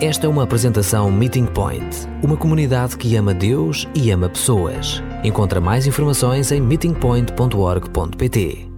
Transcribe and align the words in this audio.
Esta 0.00 0.26
é 0.26 0.28
uma 0.28 0.44
apresentação 0.44 1.10
Meeting 1.10 1.46
Point, 1.46 2.06
uma 2.22 2.36
comunidade 2.36 2.96
que 2.96 3.16
ama 3.16 3.34
Deus 3.34 3.88
e 3.96 4.12
ama 4.12 4.28
pessoas. 4.28 5.02
Encontra 5.24 5.60
mais 5.60 5.88
informações 5.88 6.52
em 6.52 6.60
meetingpoint.org.pt. 6.60 8.70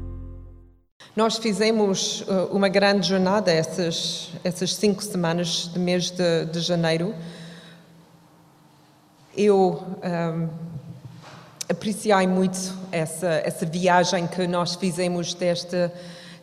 Nós 1.15 1.37
fizemos 1.37 2.23
uh, 2.23 2.49
uma 2.51 2.71
grande 2.71 3.07
jornada 3.07 3.53
essas, 3.53 4.31
essas 4.43 4.75
cinco 4.75 5.05
semanas 5.05 5.67
do 5.67 5.79
mês 5.79 6.11
de, 6.11 6.47
de 6.47 6.61
janeiro. 6.61 7.15
Eu 9.37 9.85
um, 10.03 10.49
apreciei 11.69 12.27
muito 12.27 12.59
essa, 12.91 13.43
essa 13.45 13.67
viagem 13.67 14.27
que 14.27 14.47
nós 14.47 14.75
fizemos 14.75 15.35
desde, 15.35 15.91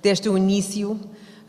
desde 0.03 0.29
o 0.29 0.37
início 0.37 0.99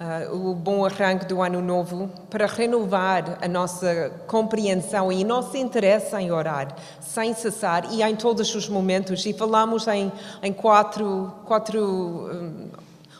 uh, 0.00 0.50
o 0.50 0.54
bom 0.54 0.84
arranque 0.84 1.26
do 1.26 1.42
ano 1.42 1.60
novo 1.60 2.10
para 2.30 2.46
renovar 2.46 3.38
a 3.40 3.48
nossa 3.48 4.12
compreensão 4.26 5.10
e 5.12 5.24
nosso 5.24 5.56
interesse 5.56 6.16
em 6.16 6.30
orar, 6.30 6.74
sem 7.00 7.34
cessar 7.34 7.92
e 7.92 8.02
em 8.02 8.16
todos 8.16 8.54
os 8.54 8.68
momentos. 8.68 9.26
E 9.26 9.32
falamos 9.32 9.87
em, 9.88 10.12
em 10.42 10.52
quatro, 10.52 11.32
quatro 11.45 11.80
um, 11.80 12.68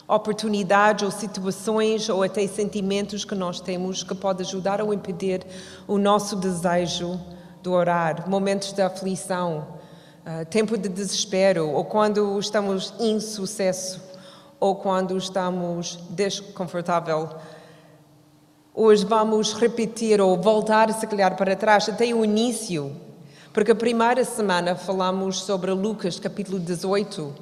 oportunidades 0.07 1.03
ou 1.03 1.11
situações 1.11 2.09
ou 2.09 2.23
até 2.23 2.45
sentimentos 2.47 3.23
que 3.23 3.35
nós 3.35 3.61
temos 3.61 4.01
que 4.01 4.15
pode 4.15 4.41
ajudar 4.41 4.81
ou 4.81 4.93
impedir 4.93 5.45
o 5.87 5.97
nosso 5.97 6.35
desejo 6.35 7.19
de 7.61 7.69
orar. 7.69 8.27
Momentos 8.27 8.71
de 8.71 8.81
aflição, 8.81 9.67
uh, 10.25 10.45
tempo 10.45 10.77
de 10.77 10.89
desespero 10.89 11.69
ou 11.69 11.83
quando 11.85 12.39
estamos 12.39 12.93
em 12.99 13.19
sucesso 13.19 14.08
ou 14.59 14.75
quando 14.75 15.17
estamos 15.17 15.97
desconfortável. 16.09 17.29
Hoje 18.73 19.05
vamos 19.05 19.53
repetir 19.53 20.19
ou 20.19 20.39
voltar, 20.39 20.91
se 20.93 21.07
calhar, 21.07 21.35
para 21.35 21.55
trás, 21.55 21.87
até 21.87 22.05
o 22.13 22.23
início, 22.23 22.95
porque 23.53 23.71
a 23.71 23.75
primeira 23.75 24.23
semana 24.23 24.75
falamos 24.75 25.41
sobre 25.41 25.71
Lucas, 25.71 26.19
capítulo 26.19 26.59
18, 26.59 27.33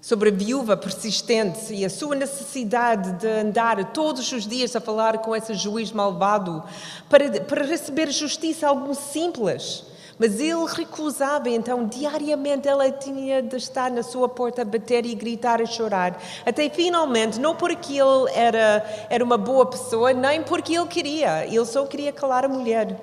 sobre 0.00 0.28
a 0.28 0.32
viúva 0.32 0.76
persistente 0.76 1.74
e 1.74 1.84
a 1.84 1.90
sua 1.90 2.14
necessidade 2.14 3.12
de 3.14 3.26
andar 3.26 3.92
todos 3.92 4.30
os 4.30 4.46
dias 4.46 4.76
a 4.76 4.80
falar 4.80 5.18
com 5.18 5.34
esse 5.34 5.54
juiz 5.54 5.90
malvado 5.90 6.62
para, 7.08 7.40
para 7.40 7.64
receber 7.64 8.10
justiça, 8.10 8.68
algo 8.68 8.94
simples 8.94 9.95
mas 10.18 10.40
ele 10.40 10.64
recusava, 10.66 11.48
então 11.48 11.86
diariamente 11.86 12.66
ela 12.66 12.90
tinha 12.90 13.42
de 13.42 13.56
estar 13.56 13.90
na 13.90 14.02
sua 14.02 14.28
porta 14.28 14.62
a 14.62 14.64
bater 14.64 15.04
e 15.04 15.14
gritar 15.14 15.60
e 15.60 15.66
chorar. 15.66 16.20
Até 16.44 16.68
finalmente, 16.70 17.38
não 17.38 17.54
porque 17.54 17.94
ele 17.94 18.30
era, 18.34 18.84
era 19.10 19.22
uma 19.22 19.36
boa 19.36 19.66
pessoa, 19.66 20.12
nem 20.12 20.42
porque 20.42 20.76
ele 20.76 20.86
queria, 20.86 21.46
ele 21.46 21.64
só 21.66 21.84
queria 21.84 22.12
calar 22.12 22.44
a 22.44 22.48
mulher. 22.48 22.98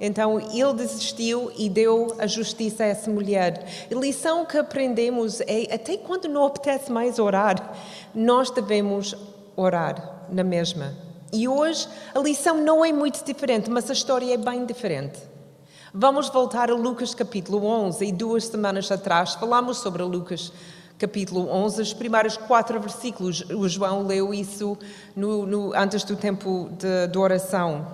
Então 0.00 0.38
ele 0.38 0.74
desistiu 0.74 1.50
e 1.56 1.68
deu 1.68 2.14
a 2.18 2.26
justiça 2.26 2.84
a 2.84 2.86
essa 2.86 3.10
mulher. 3.10 3.64
A 3.90 3.94
lição 3.94 4.44
que 4.44 4.58
aprendemos 4.58 5.40
é: 5.40 5.74
até 5.74 5.96
quando 5.96 6.28
não 6.28 6.44
apetece 6.44 6.92
mais 6.92 7.18
orar, 7.18 7.74
nós 8.14 8.50
devemos 8.50 9.16
orar 9.56 10.26
na 10.30 10.44
mesma. 10.44 10.94
E 11.32 11.48
hoje 11.48 11.88
a 12.14 12.18
lição 12.18 12.58
não 12.58 12.84
é 12.84 12.92
muito 12.92 13.24
diferente, 13.24 13.70
mas 13.70 13.88
a 13.88 13.92
história 13.92 14.34
é 14.34 14.36
bem 14.36 14.66
diferente. 14.66 15.18
Vamos 15.98 16.28
voltar 16.28 16.70
a 16.70 16.74
Lucas 16.74 17.14
capítulo 17.14 17.64
11 17.64 18.04
e 18.04 18.12
duas 18.12 18.44
semanas 18.44 18.92
atrás 18.92 19.32
falamos 19.32 19.78
sobre 19.78 20.02
Lucas 20.02 20.52
capítulo 20.98 21.48
11, 21.48 21.80
os 21.80 21.94
primeiros 21.94 22.36
quatro 22.36 22.78
versículos. 22.78 23.40
O 23.48 23.66
João 23.66 24.06
leu 24.06 24.34
isso 24.34 24.76
no, 25.16 25.46
no, 25.46 25.74
antes 25.74 26.04
do 26.04 26.14
tempo 26.14 26.68
de, 26.72 27.06
de, 27.06 27.16
oração. 27.16 27.86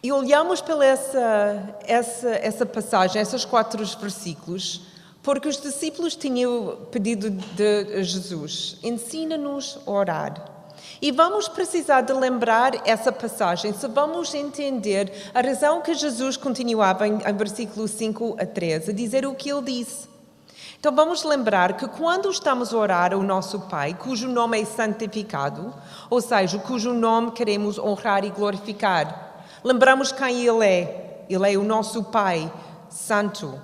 E 0.00 0.12
olhamos 0.12 0.60
para 0.60 0.84
essa, 0.84 1.76
essa, 1.84 2.28
essa 2.28 2.64
passagem, 2.64 3.20
esses 3.20 3.44
quatro 3.44 3.84
versículos, 3.84 4.82
porque 5.24 5.48
os 5.48 5.60
discípulos 5.60 6.14
tinham 6.14 6.86
pedido 6.92 7.30
de 7.30 8.04
Jesus: 8.04 8.78
ensina-nos 8.80 9.80
a 9.84 9.90
orar. 9.90 10.57
E 11.00 11.12
vamos 11.12 11.48
precisar 11.48 12.00
de 12.00 12.12
lembrar 12.12 12.86
essa 12.86 13.12
passagem 13.12 13.72
se 13.72 13.86
vamos 13.86 14.34
entender 14.34 15.30
a 15.32 15.40
razão 15.40 15.80
que 15.80 15.94
Jesus 15.94 16.36
continuava 16.36 17.06
em, 17.06 17.18
em 17.24 17.36
versículo 17.36 17.86
5 17.86 18.36
a 18.38 18.44
13, 18.44 18.90
a 18.90 18.94
dizer 18.94 19.24
o 19.26 19.34
que 19.34 19.50
ele 19.50 19.62
disse. 19.62 20.08
Então 20.80 20.94
vamos 20.94 21.24
lembrar 21.24 21.76
que 21.76 21.88
quando 21.88 22.30
estamos 22.30 22.72
a 22.72 22.76
orar 22.76 23.12
ao 23.12 23.22
nosso 23.22 23.60
Pai, 23.60 23.94
cujo 23.94 24.28
nome 24.28 24.60
é 24.60 24.64
santificado, 24.64 25.74
ou 26.08 26.20
seja, 26.20 26.58
cujo 26.58 26.92
nome 26.92 27.32
queremos 27.32 27.78
honrar 27.78 28.24
e 28.24 28.30
glorificar, 28.30 29.44
lembramos 29.64 30.12
quem 30.12 30.46
Ele 30.46 30.64
é. 30.64 31.24
Ele 31.28 31.52
é 31.52 31.56
o 31.58 31.64
nosso 31.64 32.04
Pai 32.04 32.50
Santo 32.88 33.60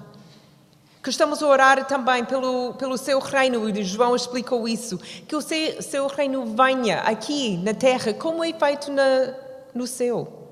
que 1.04 1.10
estamos 1.10 1.42
a 1.42 1.46
orar 1.46 1.86
também 1.86 2.24
pelo, 2.24 2.72
pelo 2.74 2.96
seu 2.96 3.18
reino, 3.18 3.68
e 3.68 3.84
João 3.84 4.16
explicou 4.16 4.66
isso, 4.66 4.96
que 5.28 5.36
o 5.36 5.42
seu, 5.42 5.82
seu 5.82 6.06
reino 6.06 6.46
venha 6.46 7.00
aqui 7.00 7.58
na 7.58 7.74
terra, 7.74 8.14
como 8.14 8.42
é 8.42 8.50
feito 8.54 8.90
na, 8.90 9.34
no 9.74 9.86
céu. 9.86 10.48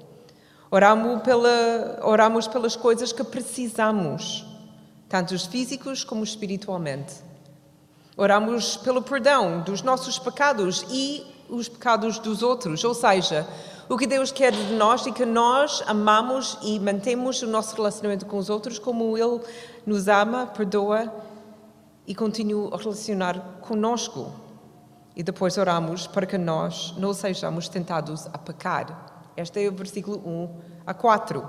Oramos, 0.70 1.22
pela, 1.22 2.00
oramos 2.02 2.46
pelas 2.46 2.76
coisas 2.76 3.14
que 3.14 3.24
precisamos, 3.24 4.44
tanto 5.08 5.34
os 5.34 5.46
físicos 5.46 6.04
como 6.04 6.22
espiritualmente. 6.22 7.14
Oramos 8.14 8.76
pelo 8.76 9.00
perdão 9.00 9.62
dos 9.62 9.80
nossos 9.80 10.18
pecados 10.18 10.84
e 10.90 11.24
os 11.48 11.66
pecados 11.66 12.18
dos 12.18 12.42
outros, 12.42 12.84
ou 12.84 12.92
seja, 12.92 13.48
o 13.88 13.98
que 13.98 14.06
Deus 14.06 14.30
quer 14.30 14.52
de 14.52 14.74
nós 14.74 15.06
é 15.06 15.10
que 15.10 15.24
nós 15.24 15.82
amamos 15.86 16.58
e 16.62 16.78
mantemos 16.78 17.42
o 17.42 17.46
nosso 17.46 17.74
relacionamento 17.74 18.26
com 18.26 18.38
os 18.38 18.48
outros 18.48 18.78
como 18.78 19.16
Ele 19.18 19.40
nos 19.84 20.08
ama, 20.08 20.46
perdoa 20.46 21.12
e 22.06 22.14
continua 22.14 22.74
a 22.74 22.78
relacionar 22.78 23.58
conosco. 23.60 24.32
E 25.14 25.22
depois 25.22 25.58
oramos 25.58 26.06
para 26.06 26.26
que 26.26 26.38
nós 26.38 26.94
não 26.96 27.12
sejamos 27.12 27.68
tentados 27.68 28.26
a 28.32 28.38
pecar. 28.38 29.30
Este 29.36 29.64
é 29.64 29.68
o 29.68 29.72
versículo 29.72 30.18
1 30.18 30.48
a 30.86 30.94
4. 30.94 31.44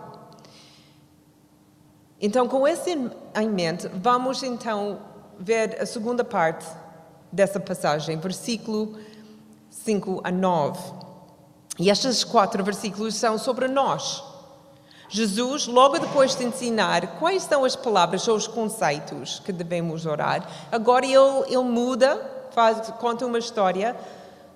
Então, 2.20 2.48
com 2.48 2.68
esse 2.68 2.92
em 3.36 3.50
mente, 3.50 3.88
vamos 4.02 4.44
então 4.44 5.00
ver 5.40 5.82
a 5.82 5.86
segunda 5.86 6.24
parte 6.24 6.66
dessa 7.32 7.60
passagem, 7.60 8.18
versículo 8.18 8.98
5 9.70 10.22
a 10.24 10.32
9. 10.32 11.03
E 11.80 11.90
estes 11.90 12.24
quatro 12.24 12.64
versículos 12.64 13.16
são 13.16 13.38
sobre 13.38 13.68
nós. 13.68 14.24
Jesus, 15.10 15.68
logo 15.68 16.00
depois 16.00 16.36
de 16.36 16.44
ensinar 16.44 17.20
quais 17.20 17.44
são 17.44 17.64
as 17.64 17.76
palavras 17.76 18.28
ou 18.28 18.36
os 18.36 18.48
conceitos 18.48 19.40
que 19.46 19.52
devemos 19.52 20.06
orar, 20.06 20.48
agora 20.72 21.06
ele, 21.06 21.44
ele 21.48 21.64
muda, 21.64 22.20
faz, 22.52 22.90
conta 23.00 23.26
uma 23.26 23.38
história 23.38 23.96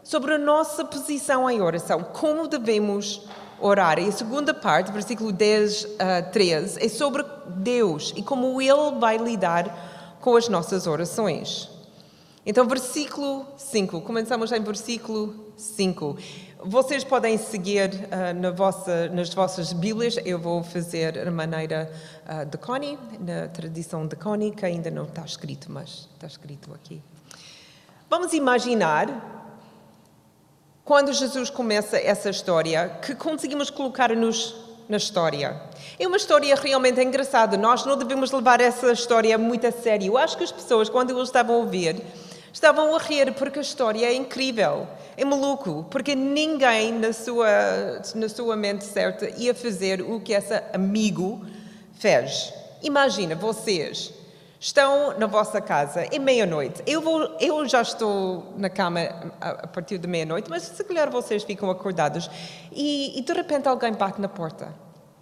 sobre 0.04 0.34
a 0.34 0.38
nossa 0.38 0.86
posição 0.86 1.50
em 1.50 1.62
oração, 1.62 2.02
como 2.02 2.48
devemos 2.48 3.22
orar. 3.60 4.00
E 4.00 4.08
a 4.08 4.12
segunda 4.12 4.54
parte, 4.54 4.92
versículo 4.92 5.32
10 5.32 5.88
a 6.00 6.22
13, 6.24 6.84
é 6.84 6.90
sobre 6.90 7.24
Deus 7.48 8.14
e 8.16 8.24
como 8.24 8.62
Ele 8.62 9.00
vai 9.00 9.18
lidar 9.18 10.18
com 10.22 10.36
as 10.36 10.48
nossas 10.48 10.88
orações. 10.88 11.70
Então, 12.50 12.66
versículo 12.66 13.46
5, 13.58 14.00
começamos 14.00 14.54
em 14.54 14.62
versículo 14.62 15.52
5. 15.58 16.18
Vocês 16.64 17.04
podem 17.04 17.38
seguir 17.38 17.90
uh, 17.90 18.34
na 18.40 18.52
vossa, 18.52 19.10
nas 19.10 19.34
vossas 19.34 19.74
Bíblias, 19.74 20.18
eu 20.24 20.40
vou 20.40 20.64
fazer 20.64 21.28
a 21.28 21.30
maneira 21.30 21.92
uh, 22.24 22.46
de 22.46 22.58
Connie, 22.58 22.98
na 23.20 23.50
tradição 23.50 24.08
de 24.08 24.16
Connie, 24.16 24.52
que 24.52 24.66
ainda 24.66 24.90
não 24.90 25.04
está 25.04 25.26
escrito, 25.26 25.70
mas 25.70 26.08
está 26.14 26.26
escrito 26.26 26.74
aqui. 26.74 27.02
Vamos 28.10 28.32
imaginar, 28.32 29.54
quando 30.86 31.12
Jesus 31.12 31.50
começa 31.50 31.98
essa 31.98 32.30
história, 32.30 32.98
que 33.06 33.14
conseguimos 33.14 33.70
colocar-nos 33.70 34.56
na 34.88 34.96
história. 34.96 35.62
É 36.00 36.08
uma 36.08 36.16
história 36.16 36.56
realmente 36.56 37.04
engraçada, 37.04 37.58
nós 37.58 37.86
não 37.86 37.98
devemos 37.98 38.32
levar 38.32 38.62
essa 38.62 38.90
história 38.94 39.38
muito 39.38 39.68
a 39.68 39.72
sério. 39.74 40.08
Eu 40.08 40.18
acho 40.18 40.38
que 40.38 40.46
as 40.46 40.52
pessoas, 40.54 40.88
quando 40.88 41.10
eles 41.10 41.24
estavam 41.24 41.56
a 41.56 41.60
ouvir, 41.60 42.02
estavam 42.52 42.96
a 42.96 43.00
rir 43.00 43.34
porque 43.34 43.60
a 43.60 43.62
história 43.62 44.06
é 44.06 44.14
incrível. 44.14 44.88
É 45.16 45.26
maluco, 45.26 45.86
porque 45.90 46.16
ninguém 46.16 46.94
na 46.94 47.12
sua, 47.12 47.48
na 48.14 48.30
sua 48.30 48.56
mente 48.56 48.86
certa 48.86 49.30
ia 49.30 49.54
fazer 49.54 50.02
o 50.02 50.20
que 50.20 50.34
esse 50.34 50.54
amigo 50.74 51.44
fez. 52.00 52.54
Imagina, 52.84 53.36
vocês 53.36 54.14
estão 54.60 55.18
na 55.18 55.28
vossa 55.28 55.62
casa, 55.62 56.02
é 56.12 56.20
meia-noite. 56.20 56.82
Eu, 56.86 57.02
eu 57.40 57.68
já 57.68 57.82
estou 57.82 58.54
na 58.58 58.70
cama 58.70 59.02
a, 59.40 59.68
partir 59.68 59.98
de 59.98 60.08
meia-noite, 60.08 60.50
mas 60.50 60.64
se 60.64 60.84
calhar 60.84 61.10
vocês 61.10 61.44
ficam 61.44 61.70
acordados 61.70 62.30
e, 62.72 63.18
e 63.18 63.22
de 63.22 63.34
repente 63.34 63.68
alguém 63.68 63.94
bate 63.94 64.20
na 64.20 64.28
porta. 64.28 64.74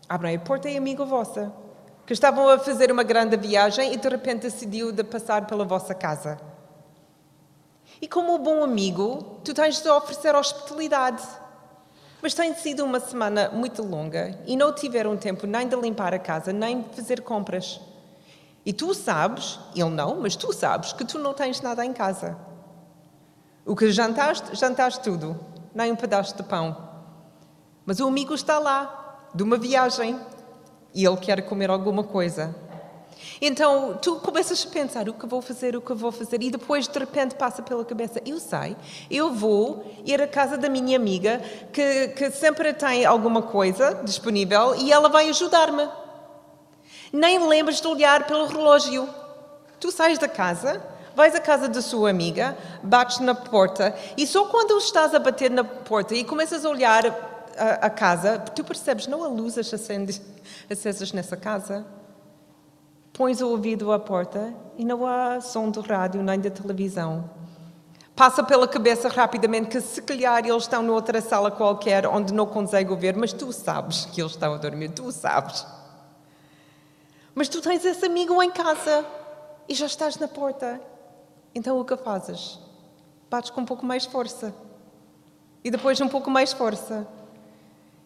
Abrem 0.07 0.36
a 0.36 0.39
porta 0.39 0.69
e 0.69 0.75
é 0.75 0.78
amigo 0.78 1.06
vossa, 1.06 1.51
que 2.06 2.13
estavam 2.13 2.48
a 2.50 2.60
fazer 2.60 2.92
uma 2.92 3.04
grande 3.04 3.36
viagem 3.36 3.94
e 3.94 3.98
de 3.98 4.07
repente 4.07 4.42
decidiu 4.42 4.92
de 4.92 5.04
passar 5.04 5.48
pela 5.48 5.66
vossa 5.66 5.94
casa. 5.95 6.38
E 8.01 8.07
como 8.07 8.38
bom 8.38 8.63
amigo, 8.63 9.39
tu 9.44 9.53
tens 9.53 9.81
de 9.81 9.89
oferecer 9.89 10.36
hospitalidade. 10.36 11.24
Mas 12.21 12.33
tem 12.33 12.53
sido 12.56 12.83
uma 12.83 13.00
semana 13.00 13.50
muito 13.50 13.83
longa 13.83 14.39
e 14.45 14.57
não 14.57 14.74
tiveram 14.74 15.15
tempo 15.15 15.45
nem 15.45 15.68
de 15.68 15.75
limpar 15.75 16.13
a 16.13 16.19
casa, 16.19 16.51
nem 16.51 16.81
de 16.81 16.95
fazer 16.95 17.21
compras. 17.21 17.80
E 18.65 18.74
tu 18.74 18.94
sabes, 18.95 19.59
ele 19.75 19.92
não, 19.92 20.19
mas 20.21 20.36
tu 20.36 20.51
sabes 20.51 20.92
que 20.92 21.06
tu 21.06 21.19
não 21.19 21.33
tens 21.33 21.62
nada 21.62 21.86
em 21.86 21.94
casa. 21.94 22.36
O 23.63 23.75
que 23.75 23.92
jantaste, 23.92 24.56
jantaste 24.56 25.01
tudo, 25.01 25.39
nem 25.74 25.92
um 25.92 25.95
pedaço 25.95 26.36
de 26.36 26.44
pão. 26.44 26.75
Mas 27.86 28.00
o 28.00 28.07
amigo 28.07 28.33
está 28.33 28.57
lá, 28.57 29.30
de 29.36 29.44
uma 29.44 29.57
viagem, 29.57 30.19
e 30.95 31.06
ele 31.06 31.18
quer 31.18 31.42
comer 31.44 31.69
alguma 31.69 32.03
coisa. 32.03 32.56
Então 33.42 33.98
tu 34.02 34.16
começas 34.18 34.66
a 34.66 34.70
pensar 34.72 35.10
o 35.10 35.14
que 35.14 35.26
vou 35.26 35.42
fazer, 35.42 35.76
o 35.76 35.82
que 35.82 35.94
vou 35.94 36.12
fazer, 36.12 36.42
e 36.42 36.50
depois 36.50 36.88
de 36.88 36.98
repente 36.98 37.36
passa 37.36 37.62
pela 37.62 37.84
cabeça: 37.84 38.22
eu 38.26 38.40
sei, 38.40 38.76
eu 39.10 39.34
vou 39.34 39.86
ir 40.06 40.22
à 40.22 40.28
casa 40.28 40.58
da 40.58 40.70
minha 40.70 40.98
amiga 40.98 41.42
que, 41.74 42.10
que 42.10 42.32
sempre 42.32 42.74
tem 42.74 43.06
alguma 43.06 43.42
coisa 43.42 44.02
disponível 44.04 44.76
e 44.76 44.92
ela 44.92 45.10
vai 45.10 45.30
ajudar-me. 45.30 45.88
Nem 47.12 47.46
lembras 47.48 47.82
de 47.82 47.88
olhar 47.88 48.26
pelo 48.26 48.46
relógio. 48.46 49.08
Tu 49.80 49.92
sais 49.92 50.18
da 50.18 50.28
casa, 50.28 50.81
vais 51.16 51.36
à 51.36 51.40
casa 51.40 51.68
da 51.68 51.81
sua 51.81 52.10
amiga, 52.10 52.58
bates 52.81 53.20
na 53.20 53.36
porta 53.36 53.96
e 54.18 54.26
só 54.26 54.46
quando 54.46 54.78
estás 54.78 55.14
a 55.14 55.20
bater 55.20 55.52
na 55.52 55.64
porta 55.64 56.16
e 56.16 56.24
começas 56.24 56.66
a 56.66 56.70
olhar 56.70 57.06
a, 57.58 57.86
a 57.86 57.90
casa, 57.90 58.40
tu 58.40 58.64
percebes 58.64 59.08
não 59.08 59.24
há 59.24 59.28
luzes 59.28 59.74
acesas 60.70 61.12
nessa 61.12 61.38
casa. 61.38 61.86
Pões 63.16 63.40
o 63.40 63.48
ouvido 63.48 63.94
à 63.94 64.00
porta 64.00 64.54
e 64.78 64.84
não 64.84 65.08
há 65.08 65.40
som 65.40 65.70
do 65.70 65.80
rádio 65.80 66.22
nem 66.22 66.38
da 66.38 66.50
televisão. 66.50 67.30
Passa 68.14 68.44
pela 68.44 68.68
cabeça 68.68 69.08
rapidamente 69.08 69.70
que 69.70 69.80
se 69.80 70.02
calhar 70.02 70.46
eles 70.46 70.64
estão 70.64 70.84
noutra 70.84 71.22
sala 71.22 71.50
qualquer 71.50 72.06
onde 72.08 72.34
não 72.34 72.46
consegue 72.46 72.92
ouvir, 72.92 73.16
mas 73.16 73.32
tu 73.32 73.54
sabes 73.54 74.04
que 74.04 74.22
eles 74.22 74.34
estão 74.34 74.54
a 74.54 74.58
dormir, 74.58 74.90
tu 74.90 75.10
sabes. 75.14 75.66
Mas 77.34 77.48
tu 77.48 77.62
tens 77.62 77.86
esse 77.86 78.06
amigo 78.06 78.44
em 78.44 78.52
casa 78.52 79.06
e 79.70 79.74
já 79.74 79.86
estás 79.86 80.18
na 80.18 80.28
porta. 80.28 80.82
Então 81.54 81.80
o 81.80 81.86
que 81.86 81.96
fazes? 81.96 82.60
Bates 83.30 83.50
com 83.50 83.62
um 83.62 83.66
pouco 83.66 83.86
mais 83.86 84.06
força. 84.06 84.54
E 85.64 85.72
depois 85.72 86.02
um 86.02 86.10
pouco 86.10 86.30
mais 86.30 86.52
força. 86.52 87.08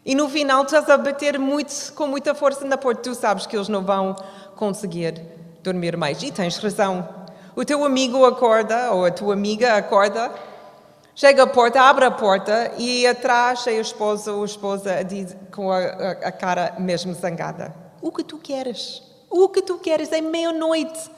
E 0.05 0.15
no 0.15 0.29
final 0.29 0.63
estás 0.63 0.89
a 0.89 0.97
bater 0.97 1.37
muito, 1.37 1.93
com 1.93 2.07
muita 2.07 2.33
força 2.33 2.65
na 2.65 2.77
porta. 2.77 3.01
Tu 3.01 3.15
sabes 3.15 3.45
que 3.45 3.55
eles 3.55 3.67
não 3.67 3.83
vão 3.83 4.15
conseguir 4.59 5.13
dormir 5.63 5.95
mais. 5.95 6.21
E 6.21 6.31
tens 6.31 6.57
razão. 6.57 7.07
O 7.55 7.63
teu 7.63 7.85
amigo 7.85 8.25
acorda, 8.25 8.91
ou 8.91 9.05
a 9.05 9.11
tua 9.11 9.33
amiga 9.33 9.75
acorda, 9.75 10.29
chega 11.15 11.43
à 11.43 11.47
porta, 11.47 11.81
abre 11.81 12.03
a 12.03 12.11
porta 12.11 12.73
e 12.77 13.07
atrás 13.07 13.65
é 13.67 13.71
a 13.71 13.81
esposa 13.81 14.33
ou 14.33 14.41
a 14.41 14.45
esposa 14.45 15.03
diz, 15.03 15.35
com 15.51 15.71
a, 15.71 15.79
a, 15.79 16.11
a 16.11 16.31
cara 16.31 16.75
mesmo 16.77 17.13
zangada. 17.13 17.73
O 18.01 18.11
que 18.11 18.23
tu 18.23 18.37
queres? 18.37 19.01
O 19.29 19.47
que 19.47 19.61
tu 19.61 19.79
queres? 19.79 20.11
É 20.11 20.19
meia-noite. 20.19 21.09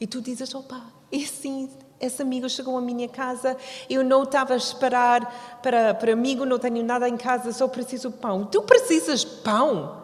E 0.00 0.06
tu 0.06 0.22
dizes, 0.22 0.54
opa, 0.54 0.80
e 1.10 1.26
sim, 1.26 1.70
esse 2.00 2.22
amigo 2.22 2.48
chegou 2.48 2.76
à 2.76 2.80
minha 2.80 3.08
casa, 3.08 3.56
eu 3.88 4.02
não 4.02 4.22
estava 4.22 4.54
a 4.54 4.56
esperar 4.56 5.60
para, 5.62 5.94
para 5.94 6.12
amigo, 6.12 6.44
não 6.46 6.58
tenho 6.58 6.82
nada 6.82 7.06
em 7.08 7.16
casa, 7.16 7.52
só 7.52 7.68
preciso 7.68 8.10
pão. 8.10 8.44
Tu 8.46 8.62
precisas 8.62 9.24
pão? 9.24 10.00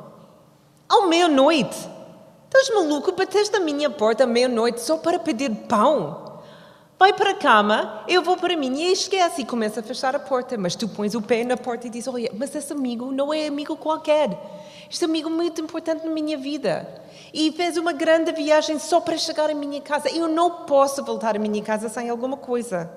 Ao 0.88 1.08
meia-noite? 1.08 1.97
Estás 2.48 2.70
maluco? 2.70 3.12
Bateste 3.12 3.54
a 3.56 3.60
minha 3.60 3.90
porta 3.90 4.24
à 4.24 4.26
meia-noite 4.26 4.80
só 4.80 4.96
para 4.96 5.18
pedir 5.18 5.54
pão? 5.68 6.40
Vai 6.98 7.12
para 7.12 7.32
a 7.32 7.34
cama, 7.34 8.02
eu 8.08 8.22
vou 8.22 8.38
para 8.38 8.56
mim 8.56 8.74
e 8.80 8.90
esquece 8.90 9.42
e 9.42 9.44
começa 9.44 9.80
a 9.80 9.82
fechar 9.82 10.16
a 10.16 10.18
porta. 10.18 10.56
Mas 10.56 10.74
tu 10.74 10.88
pões 10.88 11.14
o 11.14 11.20
pé 11.20 11.44
na 11.44 11.58
porta 11.58 11.86
e 11.86 11.90
dizes: 11.90 12.08
Olha, 12.08 12.30
mas 12.32 12.54
esse 12.54 12.72
amigo 12.72 13.12
não 13.12 13.34
é 13.34 13.46
amigo 13.46 13.76
qualquer. 13.76 14.30
Este 14.90 15.04
amigo 15.04 15.28
é 15.28 15.32
muito 15.32 15.60
importante 15.60 16.06
na 16.06 16.10
minha 16.10 16.38
vida. 16.38 17.02
E 17.34 17.52
fez 17.52 17.76
uma 17.76 17.92
grande 17.92 18.32
viagem 18.32 18.78
só 18.78 18.98
para 18.98 19.18
chegar 19.18 19.50
à 19.50 19.54
minha 19.54 19.82
casa. 19.82 20.08
Eu 20.08 20.26
não 20.26 20.64
posso 20.64 21.04
voltar 21.04 21.36
à 21.36 21.38
minha 21.38 21.62
casa 21.62 21.90
sem 21.90 22.08
alguma 22.08 22.38
coisa. 22.38 22.90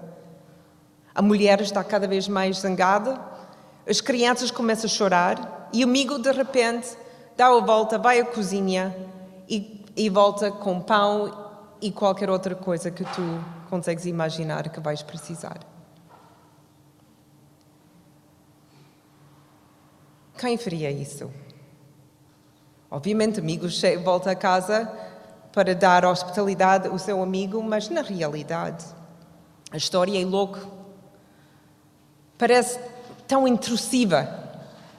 A 1.13 1.21
mulher 1.21 1.59
está 1.59 1.83
cada 1.83 2.07
vez 2.07 2.25
mais 2.25 2.59
zangada, 2.59 3.19
as 3.85 3.99
crianças 3.99 4.49
começam 4.49 4.85
a 4.85 4.89
chorar 4.89 5.69
e 5.73 5.83
o 5.83 5.87
amigo, 5.87 6.17
de 6.17 6.31
repente, 6.31 6.87
dá 7.35 7.47
a 7.47 7.59
volta, 7.59 7.97
vai 7.97 8.21
à 8.21 8.25
cozinha 8.25 8.95
e, 9.51 9.85
e 9.97 10.09
volta 10.09 10.49
com 10.49 10.79
pão 10.79 11.51
e 11.81 11.91
qualquer 11.91 12.29
outra 12.29 12.55
coisa 12.55 12.89
que 12.89 13.03
tu 13.03 13.43
consegues 13.69 14.05
imaginar 14.05 14.69
que 14.69 14.79
vais 14.79 15.03
precisar. 15.03 15.59
Quem 20.37 20.57
faria 20.57 20.89
isso? 20.89 21.29
Obviamente, 22.89 23.39
amigos 23.39 23.81
volta 24.03 24.31
a 24.31 24.35
casa 24.35 24.89
para 25.51 25.75
dar 25.75 26.05
hospitalidade 26.05 26.87
ao 26.87 26.97
seu 26.97 27.21
amigo, 27.21 27.61
mas 27.61 27.89
na 27.89 28.01
realidade, 28.01 28.85
a 29.69 29.75
história 29.75 30.19
é 30.19 30.25
louca. 30.25 30.61
Parece 32.37 32.79
tão 33.27 33.45
intrusiva, 33.47 34.27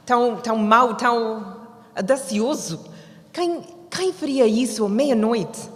tão, 0.04 0.37
tão 0.37 0.58
mau, 0.58 0.94
tão 0.94 1.56
audacioso. 1.94 2.84
Quem, 3.32 3.81
quem 3.94 4.11
faria 4.11 4.47
isso 4.47 4.87
à 4.87 4.89
meia-noite? 4.89 5.71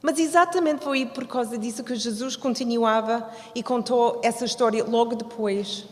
Mas 0.00 0.18
exatamente 0.18 0.82
foi 0.82 1.04
por 1.04 1.26
causa 1.26 1.58
disso 1.58 1.84
que 1.84 1.94
Jesus 1.94 2.34
continuava 2.34 3.28
e 3.54 3.62
contou 3.62 4.20
essa 4.24 4.46
história 4.46 4.82
logo 4.82 5.14
depois 5.14 5.84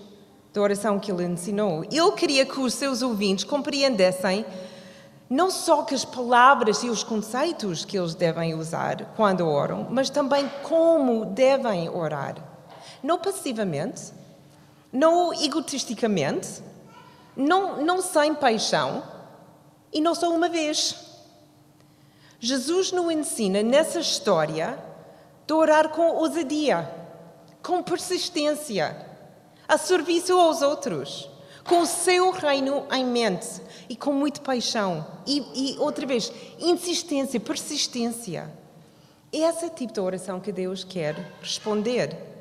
da 0.54 0.60
oração 0.62 0.98
que 0.98 1.12
ele 1.12 1.24
ensinou. 1.24 1.84
Ele 1.84 2.12
queria 2.12 2.46
que 2.46 2.58
os 2.58 2.72
seus 2.72 3.02
ouvintes 3.02 3.44
compreendessem 3.44 4.44
não 5.28 5.50
só 5.50 5.82
que 5.82 5.94
as 5.94 6.04
palavras 6.04 6.82
e 6.82 6.90
os 6.90 7.02
conceitos 7.02 7.86
que 7.86 7.98
eles 7.98 8.14
devem 8.14 8.54
usar 8.54 9.14
quando 9.16 9.46
oram, 9.46 9.86
mas 9.90 10.10
também 10.10 10.50
como 10.62 11.24
devem 11.24 11.88
orar. 11.88 12.36
Não 13.02 13.18
passivamente, 13.18 14.12
não 14.92 15.32
egotisticamente, 15.32 16.62
não, 17.34 17.82
não 17.82 18.02
sem 18.02 18.34
paixão, 18.34 19.02
e 19.92 20.00
não 20.00 20.14
só 20.14 20.34
uma 20.34 20.48
vez. 20.48 20.96
Jesus 22.40 22.90
nos 22.90 23.12
ensina 23.12 23.62
nessa 23.62 24.00
história 24.00 24.82
de 25.46 25.52
orar 25.52 25.90
com 25.90 26.16
ousadia, 26.16 26.90
com 27.62 27.82
persistência, 27.82 29.06
a 29.68 29.78
serviço 29.78 30.32
aos 30.32 30.62
outros, 30.62 31.30
com 31.64 31.80
o 31.80 31.86
seu 31.86 32.30
reino 32.30 32.84
em 32.90 33.04
mente 33.04 33.60
e 33.88 33.94
com 33.94 34.12
muita 34.12 34.40
paixão. 34.40 35.06
E, 35.26 35.44
e 35.54 35.78
outra 35.78 36.06
vez, 36.06 36.32
insistência, 36.58 37.38
persistência. 37.38 38.50
Esse 39.32 39.64
é 39.64 39.68
o 39.68 39.70
tipo 39.70 39.92
de 39.92 40.00
oração 40.00 40.40
que 40.40 40.52
Deus 40.52 40.84
quer 40.84 41.14
responder. 41.40 42.31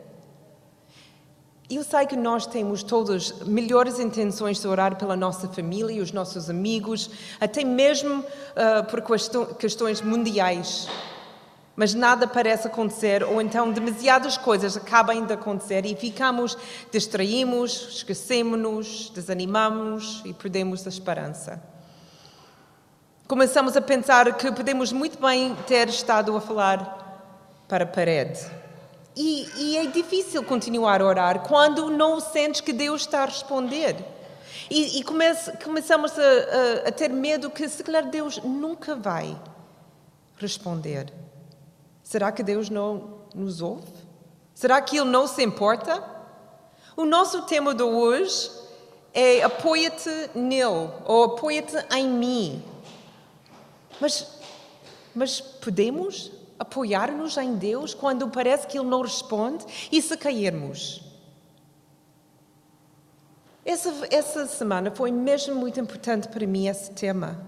Eu 1.73 1.85
sei 1.85 2.05
que 2.05 2.17
nós 2.17 2.45
temos 2.45 2.83
todas 2.83 3.31
melhores 3.45 3.97
intenções 3.97 4.59
de 4.59 4.67
orar 4.67 4.97
pela 4.97 5.15
nossa 5.15 5.47
família 5.47 6.03
os 6.03 6.11
nossos 6.11 6.49
amigos, 6.49 7.09
até 7.39 7.63
mesmo 7.63 8.19
uh, 8.19 8.83
por 8.89 9.01
questões 9.55 10.01
mundiais. 10.01 10.89
Mas 11.73 11.93
nada 11.93 12.27
parece 12.27 12.67
acontecer, 12.67 13.23
ou 13.23 13.41
então 13.41 13.71
demasiadas 13.71 14.37
coisas 14.37 14.75
acabam 14.75 15.25
de 15.25 15.31
acontecer 15.31 15.85
e 15.85 15.95
ficamos, 15.95 16.57
distraímos, 16.91 17.87
esquecemos-nos, 17.89 19.09
desanimamos 19.15 20.21
e 20.25 20.33
perdemos 20.33 20.85
a 20.85 20.89
esperança. 20.89 21.63
Começamos 23.29 23.77
a 23.77 23.81
pensar 23.81 24.35
que 24.35 24.51
podemos 24.51 24.91
muito 24.91 25.17
bem 25.25 25.55
ter 25.65 25.87
estado 25.87 26.35
a 26.35 26.41
falar 26.41 27.63
para 27.69 27.85
a 27.85 27.87
parede. 27.87 28.60
E, 29.15 29.49
e, 29.57 29.77
é 29.77 29.85
difícil 29.87 30.43
continuar 30.43 31.01
a 31.01 31.05
orar 31.05 31.39
quando 31.41 31.89
não 31.89 32.19
sentes 32.19 32.61
que 32.61 32.71
Deus 32.71 33.01
está 33.01 33.23
a 33.23 33.25
responder. 33.25 33.97
E, 34.69 34.99
e 34.99 35.03
comece, 35.03 35.51
começamos 35.57 36.17
a, 36.17 36.21
a, 36.21 36.89
a, 36.89 36.91
ter 36.91 37.09
medo 37.09 37.49
que, 37.49 37.67
se 37.67 37.83
calhar, 37.83 38.09
Deus 38.09 38.37
nunca 38.37 38.95
vai 38.95 39.37
responder. 40.37 41.11
Será 42.01 42.31
que 42.31 42.41
Deus 42.41 42.69
não 42.69 43.19
nos 43.35 43.61
ouve? 43.61 43.91
Será 44.53 44.81
que 44.81 44.97
Ele 44.97 45.09
não 45.09 45.27
se 45.27 45.43
importa? 45.43 46.01
O 46.95 47.03
nosso 47.05 47.41
tema 47.43 47.73
de 47.73 47.83
hoje 47.83 48.49
é 49.13 49.43
apoia-te 49.43 50.29
nele 50.33 50.89
ou 51.05 51.23
apoia-te 51.23 51.75
em 51.93 52.07
mim. 52.07 52.63
Mas, 53.99 54.27
mas 55.13 55.41
podemos 55.41 56.31
apoiar-nos 56.61 57.37
em 57.37 57.55
Deus 57.55 57.93
quando 57.93 58.29
parece 58.29 58.67
que 58.67 58.77
Ele 58.77 58.87
não 58.87 59.01
responde 59.01 59.65
e 59.91 59.99
se 60.01 60.15
cairmos? 60.15 61.01
Essa, 63.65 63.93
essa 64.11 64.45
semana 64.45 64.91
foi 64.91 65.11
mesmo 65.11 65.55
muito 65.55 65.79
importante 65.79 66.27
para 66.27 66.45
mim 66.45 66.67
esse 66.67 66.91
tema. 66.91 67.45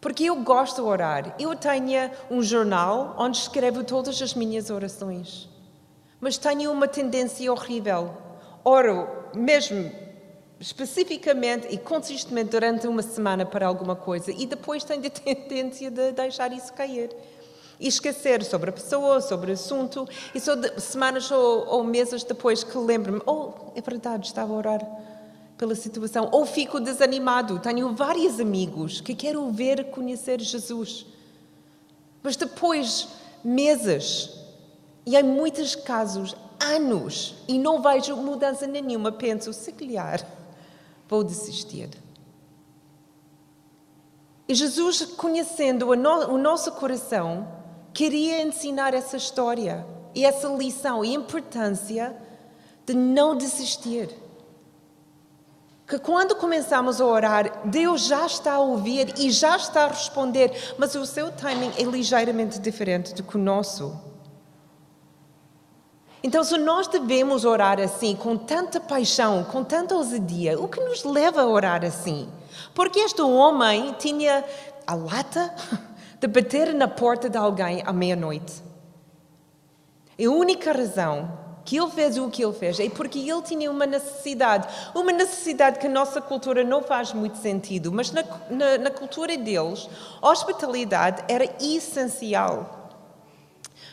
Porque 0.00 0.24
eu 0.24 0.36
gosto 0.42 0.76
de 0.76 0.88
orar. 0.88 1.34
Eu 1.38 1.54
tenho 1.56 2.10
um 2.30 2.42
jornal 2.42 3.14
onde 3.18 3.38
escrevo 3.38 3.82
todas 3.82 4.20
as 4.22 4.34
minhas 4.34 4.70
orações. 4.70 5.48
Mas 6.20 6.36
tenho 6.36 6.70
uma 6.72 6.86
tendência 6.86 7.52
horrível. 7.52 8.14
Oro 8.64 9.08
mesmo 9.34 9.90
especificamente 10.60 11.68
e 11.70 11.78
consistentemente 11.78 12.50
durante 12.50 12.86
uma 12.88 13.02
semana 13.02 13.46
para 13.46 13.66
alguma 13.66 13.94
coisa 13.94 14.32
e 14.32 14.44
depois 14.44 14.82
tem 14.82 15.00
a 15.06 15.10
tendência 15.10 15.90
de 15.90 16.12
deixar 16.12 16.52
isso 16.52 16.72
cair. 16.72 17.10
E 17.80 17.86
esquecer 17.86 18.44
sobre 18.44 18.70
a 18.70 18.72
pessoa, 18.72 19.20
sobre 19.20 19.50
o 19.50 19.54
assunto, 19.54 20.08
e 20.34 20.40
só 20.40 20.54
de, 20.54 20.80
semanas 20.80 21.30
ou, 21.30 21.66
ou, 21.66 21.84
meses 21.84 22.24
depois 22.24 22.64
que 22.64 22.76
lembro-me, 22.76 23.20
oh, 23.24 23.52
é 23.74 23.80
verdade, 23.80 24.26
estava 24.26 24.52
a 24.52 24.56
orar 24.56 24.86
pela 25.56 25.74
situação, 25.74 26.28
ou 26.32 26.44
fico 26.44 26.80
desanimado. 26.80 27.58
Tenho 27.58 27.94
vários 27.94 28.40
amigos 28.40 29.00
que 29.00 29.14
quero 29.14 29.50
ver 29.50 29.90
conhecer 29.90 30.40
Jesus. 30.40 31.06
Mas 32.22 32.36
depois, 32.36 33.08
meses, 33.44 34.30
e 35.06 35.16
em 35.16 35.22
muitos 35.22 35.74
casos, 35.74 36.34
anos, 36.60 37.34
e 37.46 37.58
não 37.58 37.80
vejo 37.80 38.16
mudança 38.16 38.66
nenhuma, 38.66 39.12
penso, 39.12 39.52
se 39.52 39.72
calhar 39.72 40.26
vou 41.08 41.24
desistir. 41.24 41.90
E 44.46 44.54
Jesus, 44.54 45.02
conhecendo 45.02 45.90
o, 45.90 45.96
no, 45.96 46.34
o 46.34 46.38
nosso 46.38 46.72
coração, 46.72 47.57
queria 47.98 48.40
ensinar 48.42 48.94
essa 48.94 49.16
história 49.16 49.84
e 50.14 50.24
essa 50.24 50.46
lição 50.46 51.04
e 51.04 51.12
importância 51.12 52.16
de 52.86 52.94
não 52.94 53.36
desistir. 53.36 54.08
Que 55.84 55.98
quando 55.98 56.36
começamos 56.36 57.00
a 57.00 57.04
orar, 57.04 57.66
Deus 57.66 58.02
já 58.02 58.24
está 58.24 58.52
a 58.52 58.60
ouvir 58.60 59.12
e 59.18 59.32
já 59.32 59.56
está 59.56 59.86
a 59.86 59.88
responder, 59.88 60.76
mas 60.78 60.94
o 60.94 61.04
seu 61.04 61.32
timing 61.32 61.72
é 61.76 61.82
ligeiramente 61.82 62.60
diferente 62.60 63.12
do 63.14 63.24
que 63.24 63.34
o 63.34 63.40
nosso. 63.40 64.00
Então, 66.22 66.44
se 66.44 66.56
nós 66.56 66.86
devemos 66.86 67.44
orar 67.44 67.80
assim, 67.80 68.14
com 68.14 68.36
tanta 68.36 68.78
paixão, 68.78 69.42
com 69.42 69.64
tanta 69.64 69.96
ousadia, 69.96 70.56
o 70.56 70.68
que 70.68 70.78
nos 70.78 71.02
leva 71.02 71.40
a 71.42 71.46
orar 71.48 71.84
assim? 71.84 72.28
Porque 72.72 73.00
este 73.00 73.22
homem 73.22 73.92
tinha 73.98 74.44
a 74.86 74.94
lata 74.94 75.52
de 76.20 76.26
bater 76.26 76.74
na 76.74 76.88
porta 76.88 77.28
de 77.28 77.36
alguém 77.36 77.82
à 77.86 77.92
meia-noite. 77.92 78.62
A 80.18 80.28
única 80.28 80.72
razão 80.72 81.46
que 81.64 81.76
ele 81.76 81.90
fez 81.90 82.16
o 82.16 82.30
que 82.30 82.42
ele 82.42 82.54
fez 82.54 82.80
é 82.80 82.88
porque 82.88 83.18
ele 83.18 83.42
tinha 83.42 83.70
uma 83.70 83.86
necessidade. 83.86 84.66
Uma 84.94 85.12
necessidade 85.12 85.78
que 85.78 85.86
a 85.86 85.90
nossa 85.90 86.20
cultura 86.20 86.64
não 86.64 86.82
faz 86.82 87.12
muito 87.12 87.36
sentido, 87.36 87.92
mas 87.92 88.10
na, 88.10 88.24
na, 88.50 88.78
na 88.78 88.90
cultura 88.90 89.36
deles, 89.36 89.88
hospitalidade 90.20 91.22
era 91.28 91.44
essencial. 91.60 92.90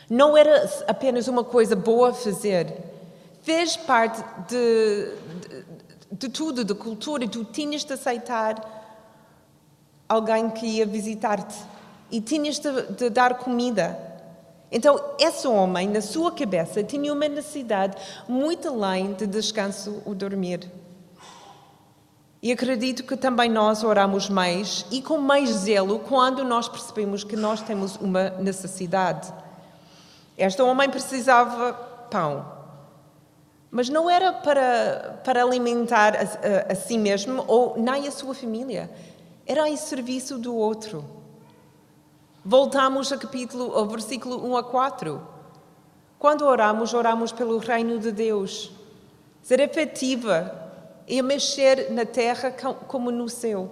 Não 0.08 0.36
era 0.36 0.68
apenas 0.88 1.28
uma 1.28 1.44
coisa 1.44 1.76
boa 1.76 2.10
a 2.10 2.14
fazer, 2.14 2.74
fez 3.42 3.76
parte 3.76 4.24
de, 4.48 5.12
de, 5.40 5.64
de 6.12 6.28
tudo, 6.28 6.64
da 6.64 6.74
cultura. 6.74 7.28
Tu 7.28 7.44
tinhas 7.44 7.84
de 7.84 7.92
aceitar 7.92 8.54
alguém 10.08 10.48
que 10.48 10.66
ia 10.66 10.86
visitar-te 10.86 11.75
e 12.10 12.20
tinhas 12.20 12.58
de, 12.58 12.82
de 12.92 13.10
dar 13.10 13.38
comida. 13.38 13.98
Então, 14.70 14.98
esse 15.18 15.46
homem, 15.46 15.88
na 15.88 16.00
sua 16.00 16.32
cabeça, 16.32 16.82
tinha 16.82 17.12
uma 17.12 17.28
necessidade 17.28 17.96
muito 18.28 18.68
além 18.68 19.14
de 19.14 19.26
descanso 19.26 20.02
ou 20.04 20.14
dormir. 20.14 20.70
E 22.42 22.52
acredito 22.52 23.04
que 23.04 23.16
também 23.16 23.50
nós 23.50 23.82
oramos 23.82 24.28
mais 24.28 24.84
e 24.90 25.00
com 25.00 25.18
mais 25.18 25.50
zelo 25.50 26.00
quando 26.00 26.44
nós 26.44 26.68
percebemos 26.68 27.24
que 27.24 27.34
nós 27.36 27.62
temos 27.62 27.96
uma 27.96 28.30
necessidade. 28.30 29.32
Esta 30.36 30.62
homem 30.62 30.90
precisava 30.90 31.72
pão, 32.10 32.46
mas 33.70 33.88
não 33.88 34.08
era 34.08 34.32
para, 34.32 35.20
para 35.24 35.42
alimentar 35.42 36.14
a, 36.14 36.20
a, 36.20 36.72
a 36.72 36.74
si 36.74 36.98
mesmo 36.98 37.44
ou 37.48 37.74
nem 37.78 38.06
a 38.06 38.10
sua 38.10 38.34
família, 38.34 38.90
era 39.46 39.68
em 39.68 39.76
serviço 39.76 40.38
do 40.38 40.54
outro. 40.54 41.04
Voltamos 42.48 43.10
ao 43.10 43.18
capítulo, 43.18 43.72
ao 43.74 43.86
versículo 43.86 44.46
1 44.46 44.56
a 44.56 44.62
4. 44.62 45.20
Quando 46.16 46.46
oramos, 46.46 46.94
oramos 46.94 47.32
pelo 47.32 47.58
reino 47.58 47.98
de 47.98 48.12
Deus. 48.12 48.70
Ser 49.42 49.58
efetiva 49.58 50.54
e 51.08 51.20
mexer 51.22 51.90
na 51.90 52.06
terra 52.06 52.52
como 52.86 53.10
no 53.10 53.28
céu. 53.28 53.68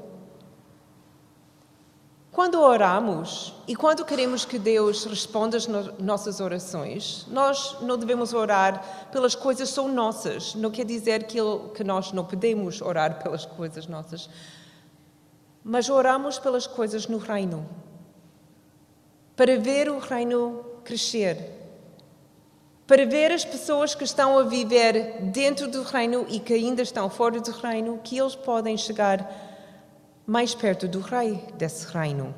Quando 2.32 2.60
oramos 2.60 3.54
e 3.68 3.76
quando 3.76 4.04
queremos 4.04 4.44
que 4.44 4.58
Deus 4.58 5.04
responda 5.04 5.56
às 5.56 5.68
nossas 6.00 6.40
orações, 6.40 7.28
nós 7.30 7.76
não 7.80 7.96
devemos 7.96 8.34
orar 8.34 9.08
pelas 9.12 9.36
coisas 9.36 9.68
são 9.68 9.86
nossas. 9.86 10.52
Não 10.56 10.72
quer 10.72 10.84
dizer 10.84 11.28
que, 11.28 11.38
que 11.76 11.84
nós 11.84 12.10
não 12.10 12.24
podemos 12.24 12.82
orar 12.82 13.22
pelas 13.22 13.46
coisas 13.46 13.86
nossas. 13.86 14.28
Mas 15.62 15.88
oramos 15.88 16.40
pelas 16.40 16.66
coisas 16.66 17.06
no 17.06 17.18
reino. 17.18 17.64
Para 19.36 19.58
ver 19.58 19.90
o 19.90 19.98
reino 19.98 20.64
crescer. 20.84 21.36
Para 22.86 23.06
ver 23.06 23.32
as 23.32 23.44
pessoas 23.44 23.94
que 23.94 24.04
estão 24.04 24.38
a 24.38 24.42
viver 24.42 25.22
dentro 25.22 25.66
do 25.66 25.82
reino 25.82 26.26
e 26.28 26.38
que 26.38 26.52
ainda 26.52 26.82
estão 26.82 27.08
fora 27.08 27.40
do 27.40 27.50
reino, 27.50 27.98
que 28.04 28.18
eles 28.18 28.36
podem 28.36 28.76
chegar 28.76 29.28
mais 30.26 30.54
perto 30.54 30.86
do 30.86 31.00
rei 31.00 31.42
desse 31.56 31.86
reino. 31.86 32.34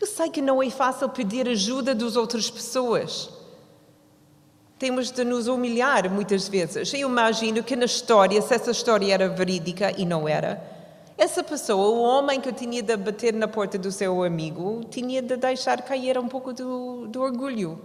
Eu 0.00 0.06
sei 0.06 0.30
que 0.30 0.40
não 0.40 0.62
é 0.62 0.70
fácil 0.70 1.08
pedir 1.10 1.46
ajuda 1.48 1.94
das 1.94 2.16
outras 2.16 2.48
pessoas. 2.48 3.28
Temos 4.78 5.10
de 5.10 5.24
nos 5.24 5.46
humilhar 5.46 6.10
muitas 6.10 6.48
vezes. 6.48 6.94
Eu 6.94 7.10
imagino 7.10 7.62
que 7.62 7.76
na 7.76 7.84
história, 7.84 8.40
se 8.40 8.54
essa 8.54 8.70
história 8.70 9.12
era 9.12 9.28
verídica 9.28 9.92
e 9.94 10.06
não 10.06 10.26
era, 10.26 10.79
essa 11.20 11.44
pessoa, 11.44 11.90
o 11.90 12.00
homem 12.00 12.40
que 12.40 12.50
tinha 12.50 12.82
de 12.82 12.96
bater 12.96 13.34
na 13.34 13.46
porta 13.46 13.76
do 13.76 13.92
seu 13.92 14.22
amigo, 14.22 14.82
tinha 14.84 15.20
de 15.20 15.36
deixar 15.36 15.82
cair 15.82 16.16
um 16.16 16.26
pouco 16.26 16.50
do, 16.50 17.06
do 17.08 17.20
orgulho. 17.20 17.78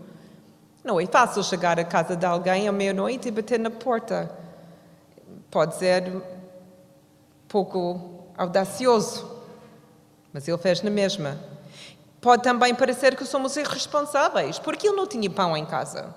Não 0.82 1.02
é 1.02 1.06
fácil 1.06 1.44
chegar 1.44 1.78
à 1.78 1.84
casa 1.84 2.16
de 2.16 2.26
alguém 2.26 2.66
à 2.66 2.72
meia-noite 2.72 3.28
e 3.28 3.32
bater 3.32 3.60
na 3.60 3.70
porta. 3.70 4.32
Pode 5.52 5.76
ser 5.76 6.14
pouco 7.50 8.26
audacioso, 8.38 9.30
mas 10.32 10.48
ele 10.48 10.58
fez 10.58 10.82
na 10.82 10.90
mesma. 10.90 11.38
Pode 12.22 12.42
também 12.42 12.74
parecer 12.74 13.18
que 13.18 13.26
somos 13.26 13.58
irresponsáveis, 13.58 14.60
porque 14.60 14.88
ele 14.88 14.96
não 14.96 15.08
tinha 15.08 15.30
pão 15.30 15.58
em 15.58 15.66
casa. 15.66 16.16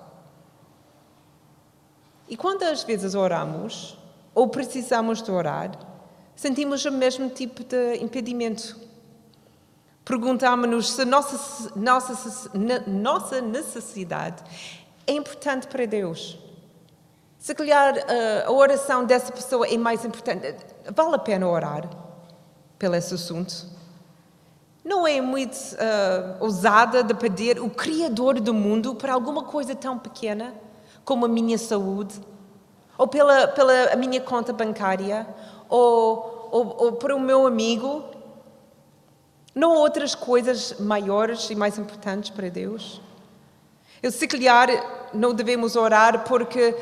E 2.29 2.37
quando 2.37 2.63
às 2.63 2.81
vezes 2.83 3.13
oramos, 3.13 3.97
ou 4.33 4.47
precisamos 4.47 5.21
de 5.21 5.29
orar, 5.29 5.88
sentimos 6.39 6.85
o 6.85 6.91
mesmo 6.91 7.29
tipo 7.29 7.65
de 7.65 7.97
impedimento. 7.97 8.77
Perguntamos-nos 10.05 10.91
se 10.91 11.03
nossa, 11.03 11.69
nossa, 11.75 12.51
nossa 12.87 13.41
necessidade 13.41 14.41
é 15.05 15.11
importante 15.11 15.67
para 15.67 15.85
Deus. 15.85 16.39
Se 17.37 17.53
calhar 17.53 17.97
eh, 17.97 18.43
a 18.45 18.51
oração 18.51 19.03
dessa 19.03 19.33
pessoa 19.33 19.67
é 19.67 19.77
mais 19.77 20.05
importante, 20.05 20.55
vale 20.95 21.15
a 21.15 21.19
pena 21.19 21.45
orar? 21.45 21.89
pelo 22.77 22.95
esse 22.95 23.13
assunto. 23.13 23.67
Não 24.85 25.05
é 25.05 25.19
muito 25.19 25.53
uh, 25.55 26.41
ousada 26.41 27.03
de 27.03 27.13
pedir 27.13 27.59
o 27.59 27.69
Criador 27.69 28.39
do 28.39 28.53
mundo 28.53 28.95
para 28.95 29.13
alguma 29.13 29.43
coisa 29.43 29.75
tão 29.75 29.99
pequena 29.99 30.53
como 31.03 31.25
a 31.25 31.27
minha 31.27 31.57
saúde, 31.57 32.15
ou 32.97 33.07
pela, 33.07 33.49
pela 33.49 33.93
minha 33.97 34.21
conta 34.21 34.53
bancária, 34.53 35.27
ou, 35.69 36.49
ou, 36.51 36.75
ou 36.85 36.91
para 36.93 37.15
o 37.15 37.19
meu 37.19 37.45
amigo. 37.45 38.03
Não 39.53 39.75
outras 39.75 40.15
coisas 40.15 40.75
maiores 40.79 41.49
e 41.49 41.55
mais 41.55 41.77
importantes 41.77 42.29
para 42.29 42.49
Deus. 42.49 43.01
Eu, 44.01 44.11
se 44.11 44.27
calhar, 44.27 44.69
não 45.13 45.33
devemos 45.33 45.75
orar 45.75 46.23
porque 46.23 46.75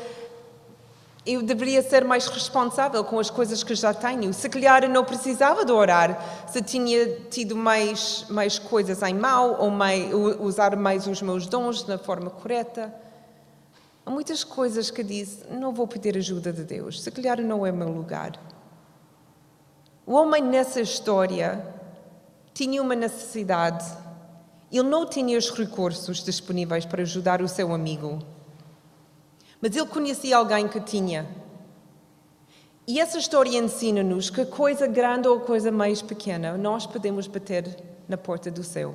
eu 1.26 1.42
deveria 1.42 1.82
ser 1.82 2.04
mais 2.04 2.26
responsável 2.26 3.04
com 3.04 3.18
as 3.18 3.28
coisas 3.28 3.62
que 3.62 3.74
já 3.74 3.92
tenho. 3.92 4.32
Se 4.32 4.48
calhar 4.48 4.88
não 4.88 5.04
precisava 5.04 5.64
de 5.64 5.72
orar, 5.72 6.46
se 6.48 6.62
tinha 6.62 7.20
tido 7.28 7.54
mais, 7.54 8.24
mais 8.30 8.58
coisas 8.58 9.02
em 9.02 9.14
mão 9.14 9.56
ou 9.58 9.70
mais, 9.70 10.10
usar 10.40 10.74
mais 10.76 11.06
os 11.06 11.20
meus 11.20 11.46
dons 11.46 11.86
na 11.86 11.98
forma 11.98 12.30
correta. 12.30 12.94
Há 14.06 14.10
muitas 14.10 14.42
coisas 14.42 14.90
que 14.90 15.02
diz, 15.02 15.44
não 15.50 15.72
vou 15.72 15.86
pedir 15.86 16.16
ajuda 16.16 16.50
de 16.50 16.64
Deus, 16.64 17.02
se 17.02 17.10
calhar 17.10 17.42
não 17.42 17.66
é 17.66 17.70
meu 17.70 17.88
lugar. 17.88 18.32
O 20.08 20.14
homem 20.14 20.42
nessa 20.42 20.80
história 20.80 21.62
tinha 22.54 22.80
uma 22.80 22.94
necessidade. 22.94 23.84
Ele 24.72 24.88
não 24.88 25.04
tinha 25.04 25.36
os 25.36 25.50
recursos 25.50 26.24
disponíveis 26.24 26.86
para 26.86 27.02
ajudar 27.02 27.42
o 27.42 27.46
seu 27.46 27.74
amigo. 27.74 28.18
Mas 29.60 29.76
ele 29.76 29.84
conhecia 29.84 30.38
alguém 30.38 30.66
que 30.66 30.80
tinha. 30.80 31.28
E 32.86 32.98
essa 32.98 33.18
história 33.18 33.58
ensina-nos 33.58 34.30
que 34.30 34.46
coisa 34.46 34.86
grande 34.86 35.28
ou 35.28 35.40
coisa 35.40 35.70
mais 35.70 36.00
pequena, 36.00 36.56
nós 36.56 36.86
podemos 36.86 37.26
bater 37.26 37.76
na 38.08 38.16
porta 38.16 38.50
do 38.50 38.64
céu. 38.64 38.94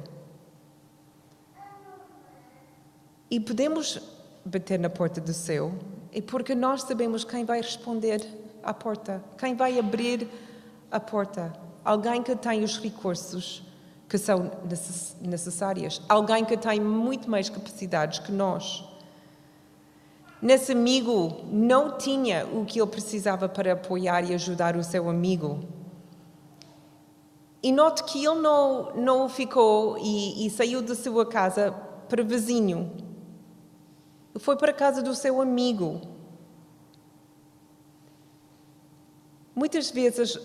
E 3.29 3.39
podemos 3.39 4.01
bater 4.43 4.79
na 4.79 4.89
porta 4.89 5.21
do 5.21 5.31
céu 5.31 5.73
é 6.11 6.21
porque 6.21 6.55
nós 6.55 6.81
sabemos 6.81 7.23
quem 7.23 7.45
vai 7.45 7.61
responder 7.61 8.27
a 8.63 8.73
porta? 8.73 9.23
Quem 9.37 9.55
vai 9.55 9.77
abrir 9.77 10.23
a 10.23 10.52
porta? 10.99 11.53
Alguém 11.83 12.23
que 12.23 12.35
tem 12.35 12.63
os 12.63 12.79
recursos 12.79 13.63
que 14.07 14.17
são 14.17 14.51
necessários, 15.21 16.01
alguém 16.07 16.45
que 16.45 16.55
tem 16.55 16.79
muito 16.79 17.29
mais 17.29 17.49
capacidades 17.49 18.19
que 18.19 18.31
nós. 18.31 18.83
Nesse 20.41 20.73
amigo 20.73 21.41
não 21.45 21.97
tinha 21.97 22.45
o 22.45 22.65
que 22.65 22.79
ele 22.79 22.89
precisava 22.89 23.49
para 23.49 23.73
apoiar 23.73 24.23
e 24.29 24.33
ajudar 24.33 24.75
o 24.75 24.83
seu 24.83 25.09
amigo. 25.09 25.61
E 27.63 27.71
note 27.71 28.03
que 28.03 28.23
ele 28.23 28.41
não, 28.41 28.93
não 28.93 29.29
ficou 29.29 29.97
e, 29.97 30.45
e 30.45 30.49
saiu 30.49 30.81
da 30.81 30.93
sua 30.95 31.25
casa 31.25 31.71
para 32.09 32.21
vizinho. 32.21 32.91
Foi 34.37 34.57
para 34.57 34.71
a 34.71 34.75
casa 34.75 35.01
do 35.01 35.15
seu 35.15 35.41
amigo. 35.41 36.01
Muitas 39.55 39.89
vezes 39.91 40.37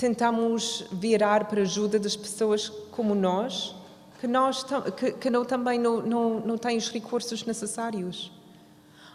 tentamos 0.00 0.86
virar 0.92 1.44
para 1.44 1.60
a 1.60 1.62
ajuda 1.62 1.98
das 1.98 2.16
pessoas 2.16 2.68
como 2.90 3.14
nós, 3.14 3.74
que, 4.18 4.26
nós, 4.26 4.64
que, 4.96 5.12
que 5.12 5.30
não, 5.30 5.44
também 5.44 5.78
não, 5.78 6.00
não, 6.00 6.40
não 6.40 6.58
têm 6.58 6.76
os 6.76 6.90
recursos 6.90 7.44
necessários. 7.44 8.32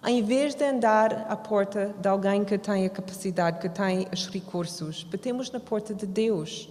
Em 0.05 0.21
vez 0.21 0.53
de 0.53 0.63
andar 0.63 1.25
à 1.27 1.35
porta 1.35 1.95
de 1.99 2.07
alguém 2.07 2.45
que 2.45 2.57
tem 2.57 2.85
a 2.85 2.89
capacidade, 2.89 3.59
que 3.59 3.67
tem 3.67 4.07
os 4.13 4.29
recursos, 4.29 5.03
batemos 5.03 5.49
na 5.51 5.59
porta 5.59 5.93
de 5.93 6.05
Deus 6.05 6.69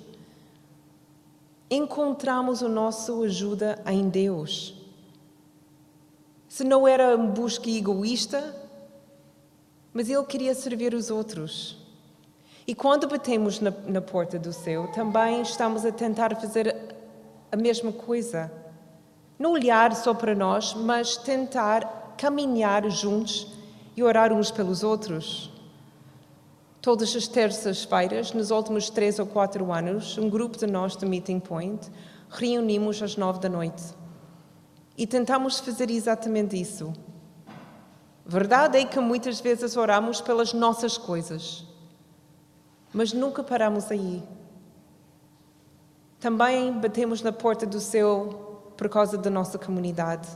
encontramos 1.70 2.62
a 2.62 2.68
nossa 2.68 3.12
ajuda 3.20 3.82
em 3.86 4.08
Deus. 4.08 4.74
Se 6.48 6.62
não 6.62 6.86
era 6.86 7.16
uma 7.16 7.26
busca 7.26 7.68
egoísta, 7.68 8.54
mas 9.92 10.08
ele 10.08 10.24
queria 10.24 10.54
servir 10.54 10.94
os 10.94 11.10
outros. 11.10 11.83
E 12.66 12.74
quando 12.74 13.06
batemos 13.06 13.60
na, 13.60 13.70
na 13.86 14.00
porta 14.00 14.38
do 14.38 14.52
céu, 14.52 14.88
também 14.88 15.42
estamos 15.42 15.84
a 15.84 15.92
tentar 15.92 16.34
fazer 16.36 16.74
a 17.52 17.56
mesma 17.56 17.92
coisa. 17.92 18.50
Não 19.38 19.52
olhar 19.52 19.94
só 19.94 20.14
para 20.14 20.34
nós, 20.34 20.74
mas 20.74 21.16
tentar 21.16 22.14
caminhar 22.16 22.88
juntos 22.88 23.52
e 23.96 24.02
orar 24.02 24.32
uns 24.32 24.50
pelos 24.50 24.82
outros. 24.82 25.50
Todas 26.80 27.14
as 27.14 27.28
terças-feiras, 27.28 28.32
nos 28.32 28.50
últimos 28.50 28.90
três 28.90 29.18
ou 29.18 29.26
quatro 29.26 29.72
anos, 29.72 30.18
um 30.18 30.28
grupo 30.28 30.58
de 30.58 30.66
nós 30.66 30.96
do 30.96 31.06
Meeting 31.06 31.40
Point 31.40 31.90
reunimos 32.30 33.02
às 33.02 33.16
nove 33.16 33.40
da 33.40 33.48
noite 33.48 33.82
e 34.96 35.06
tentamos 35.06 35.58
fazer 35.60 35.90
exatamente 35.90 36.60
isso. 36.60 36.92
Verdade 38.26 38.78
é 38.78 38.84
que 38.84 38.98
muitas 39.00 39.40
vezes 39.40 39.76
oramos 39.76 40.20
pelas 40.20 40.52
nossas 40.52 40.96
coisas, 40.96 41.66
mas 42.94 43.12
nunca 43.12 43.42
paramos 43.42 43.90
aí. 43.90 44.22
Também 46.20 46.72
batemos 46.72 47.20
na 47.20 47.32
porta 47.32 47.66
do 47.66 47.80
céu 47.80 48.72
por 48.76 48.88
causa 48.88 49.18
da 49.18 49.28
nossa 49.28 49.58
comunidade. 49.58 50.28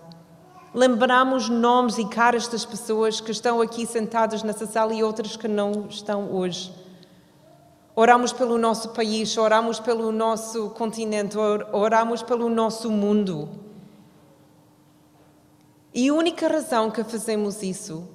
Lembramos 0.74 1.48
nomes 1.48 1.96
e 1.96 2.06
caras 2.06 2.48
das 2.48 2.64
pessoas 2.64 3.20
que 3.20 3.30
estão 3.30 3.60
aqui 3.60 3.86
sentadas 3.86 4.42
nessa 4.42 4.66
sala 4.66 4.92
e 4.92 5.02
outras 5.02 5.36
que 5.36 5.48
não 5.48 5.86
estão 5.88 6.30
hoje. 6.34 6.74
Oramos 7.96 8.32
pelo 8.32 8.58
nosso 8.58 8.90
país, 8.90 9.36
oramos 9.38 9.80
pelo 9.80 10.12
nosso 10.12 10.70
continente, 10.70 11.36
oramos 11.72 12.22
pelo 12.22 12.50
nosso 12.50 12.90
mundo. 12.90 13.48
E 15.94 16.08
a 16.08 16.14
única 16.14 16.48
razão 16.48 16.90
que 16.90 17.02
fazemos 17.02 17.62
isso 17.62 18.06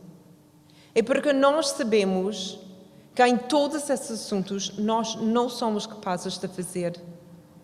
é 0.93 1.01
porque 1.01 1.33
nós 1.33 1.69
sabemos 1.69 2.59
que 3.15 3.23
em 3.23 3.37
todos 3.37 3.89
esses 3.89 4.11
assuntos 4.11 4.77
nós 4.77 5.15
não 5.15 5.47
somos 5.47 5.85
capazes 5.85 6.37
de 6.37 6.47
fazer 6.47 6.99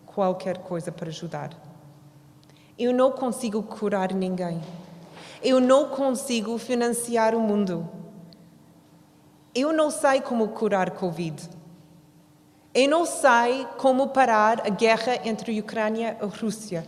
qualquer 0.06 0.58
coisa 0.58 0.92
para 0.92 1.08
ajudar. 1.08 1.50
Eu 2.78 2.94
não 2.94 3.10
consigo 3.12 3.62
curar 3.62 4.12
ninguém. 4.14 4.60
Eu 5.42 5.60
não 5.60 5.88
consigo 5.88 6.56
financiar 6.58 7.34
o 7.34 7.40
mundo. 7.40 7.88
Eu 9.54 9.72
não 9.72 9.90
sei 9.90 10.20
como 10.20 10.48
curar 10.48 10.92
Covid. 10.92 11.48
Eu 12.72 12.88
não 12.88 13.04
sei 13.04 13.66
como 13.76 14.08
parar 14.08 14.64
a 14.64 14.70
guerra 14.70 15.26
entre 15.28 15.56
a 15.56 15.60
Ucrânia 15.60 16.16
e 16.20 16.24
a 16.24 16.26
Rússia. 16.26 16.86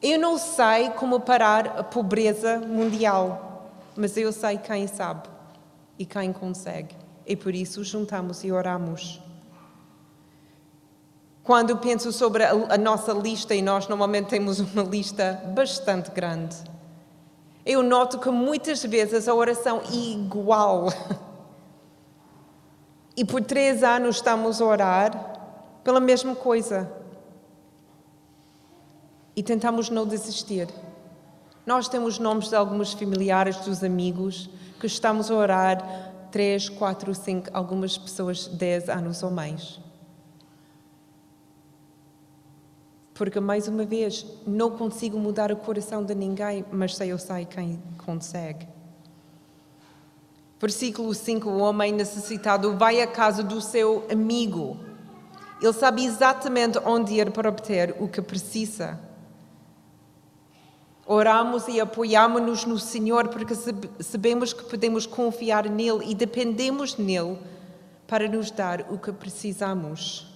Eu 0.00 0.18
não 0.18 0.38
sei 0.38 0.90
como 0.90 1.20
parar 1.20 1.78
a 1.78 1.82
pobreza 1.82 2.58
mundial, 2.58 3.72
mas 3.96 4.16
eu 4.16 4.32
sei 4.32 4.56
quem 4.56 4.86
sabe 4.86 5.28
e 5.98 6.06
quem 6.06 6.32
consegue. 6.32 6.95
E 7.26 7.34
por 7.34 7.54
isso 7.54 7.82
juntamos 7.82 8.44
e 8.44 8.52
oramos. 8.52 9.20
Quando 11.42 11.76
penso 11.76 12.12
sobre 12.12 12.44
a, 12.44 12.50
a 12.50 12.78
nossa 12.78 13.12
lista, 13.12 13.54
e 13.54 13.60
nós 13.60 13.88
normalmente 13.88 14.28
temos 14.28 14.60
uma 14.60 14.82
lista 14.82 15.42
bastante 15.54 16.10
grande, 16.10 16.56
eu 17.64 17.82
noto 17.82 18.20
que 18.20 18.30
muitas 18.30 18.82
vezes 18.84 19.26
a 19.26 19.34
oração 19.34 19.80
é 19.80 19.94
igual. 19.94 20.86
E 23.16 23.24
por 23.24 23.42
três 23.42 23.82
anos 23.82 24.16
estamos 24.16 24.60
a 24.60 24.64
orar 24.64 25.80
pela 25.82 25.98
mesma 25.98 26.36
coisa. 26.36 26.92
E 29.34 29.42
tentamos 29.42 29.88
não 29.88 30.06
desistir. 30.06 30.68
Nós 31.64 31.88
temos 31.88 32.18
nomes 32.18 32.50
de 32.50 32.56
alguns 32.56 32.92
familiares, 32.92 33.56
dos 33.56 33.82
amigos, 33.82 34.50
que 34.78 34.86
estamos 34.86 35.30
a 35.30 35.34
orar 35.34 36.12
três, 36.36 36.68
quatro, 36.68 37.14
cinco, 37.14 37.48
algumas 37.50 37.96
pessoas 37.96 38.46
dez 38.46 38.90
anos 38.90 39.22
ou 39.22 39.30
mais. 39.30 39.80
Porque, 43.14 43.40
mais 43.40 43.66
uma 43.68 43.86
vez, 43.86 44.26
não 44.46 44.72
consigo 44.72 45.18
mudar 45.18 45.50
o 45.50 45.56
coração 45.56 46.04
de 46.04 46.14
ninguém, 46.14 46.62
mas 46.70 46.94
sei 46.94 47.10
eu 47.10 47.16
sei 47.16 47.46
quem 47.46 47.82
consegue. 48.04 48.68
Versículo 50.60 51.14
5: 51.14 51.48
O 51.48 51.56
homem 51.56 51.90
necessitado 51.90 52.76
vai 52.76 53.00
à 53.00 53.06
casa 53.06 53.42
do 53.42 53.58
seu 53.62 54.04
amigo. 54.12 54.78
Ele 55.58 55.72
sabe 55.72 56.04
exatamente 56.04 56.78
onde 56.84 57.14
ir 57.14 57.30
para 57.30 57.48
obter 57.48 57.96
o 57.98 58.08
que 58.08 58.20
precisa. 58.20 59.00
Oramos 61.06 61.68
e 61.68 61.80
apoiamos-nos 61.80 62.64
no 62.64 62.78
Senhor 62.80 63.28
porque 63.28 63.54
sabemos 64.00 64.52
que 64.52 64.64
podemos 64.64 65.06
confiar 65.06 65.68
nele 65.70 66.10
e 66.10 66.14
dependemos 66.14 66.96
nele 66.96 67.38
para 68.08 68.28
nos 68.28 68.50
dar 68.50 68.84
o 68.90 68.98
que 68.98 69.12
precisamos. 69.12 70.26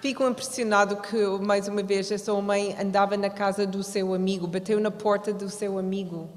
Fico 0.00 0.26
impressionado 0.26 0.96
que, 0.96 1.26
mais 1.40 1.68
uma 1.68 1.82
vez, 1.82 2.10
essa 2.10 2.32
homem 2.32 2.74
andava 2.80 3.16
na 3.16 3.28
casa 3.28 3.66
do 3.66 3.82
seu 3.82 4.14
amigo, 4.14 4.46
bateu 4.46 4.80
na 4.80 4.90
porta 4.90 5.32
do 5.32 5.50
seu 5.50 5.76
amigo. 5.76 6.30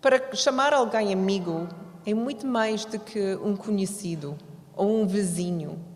Para 0.00 0.34
chamar 0.34 0.72
alguém 0.72 1.12
amigo 1.12 1.68
é 2.04 2.12
muito 2.12 2.46
mais 2.46 2.84
do 2.84 2.98
que 2.98 3.36
um 3.36 3.54
conhecido 3.54 4.36
ou 4.74 5.02
um 5.02 5.06
vizinho. 5.06 5.93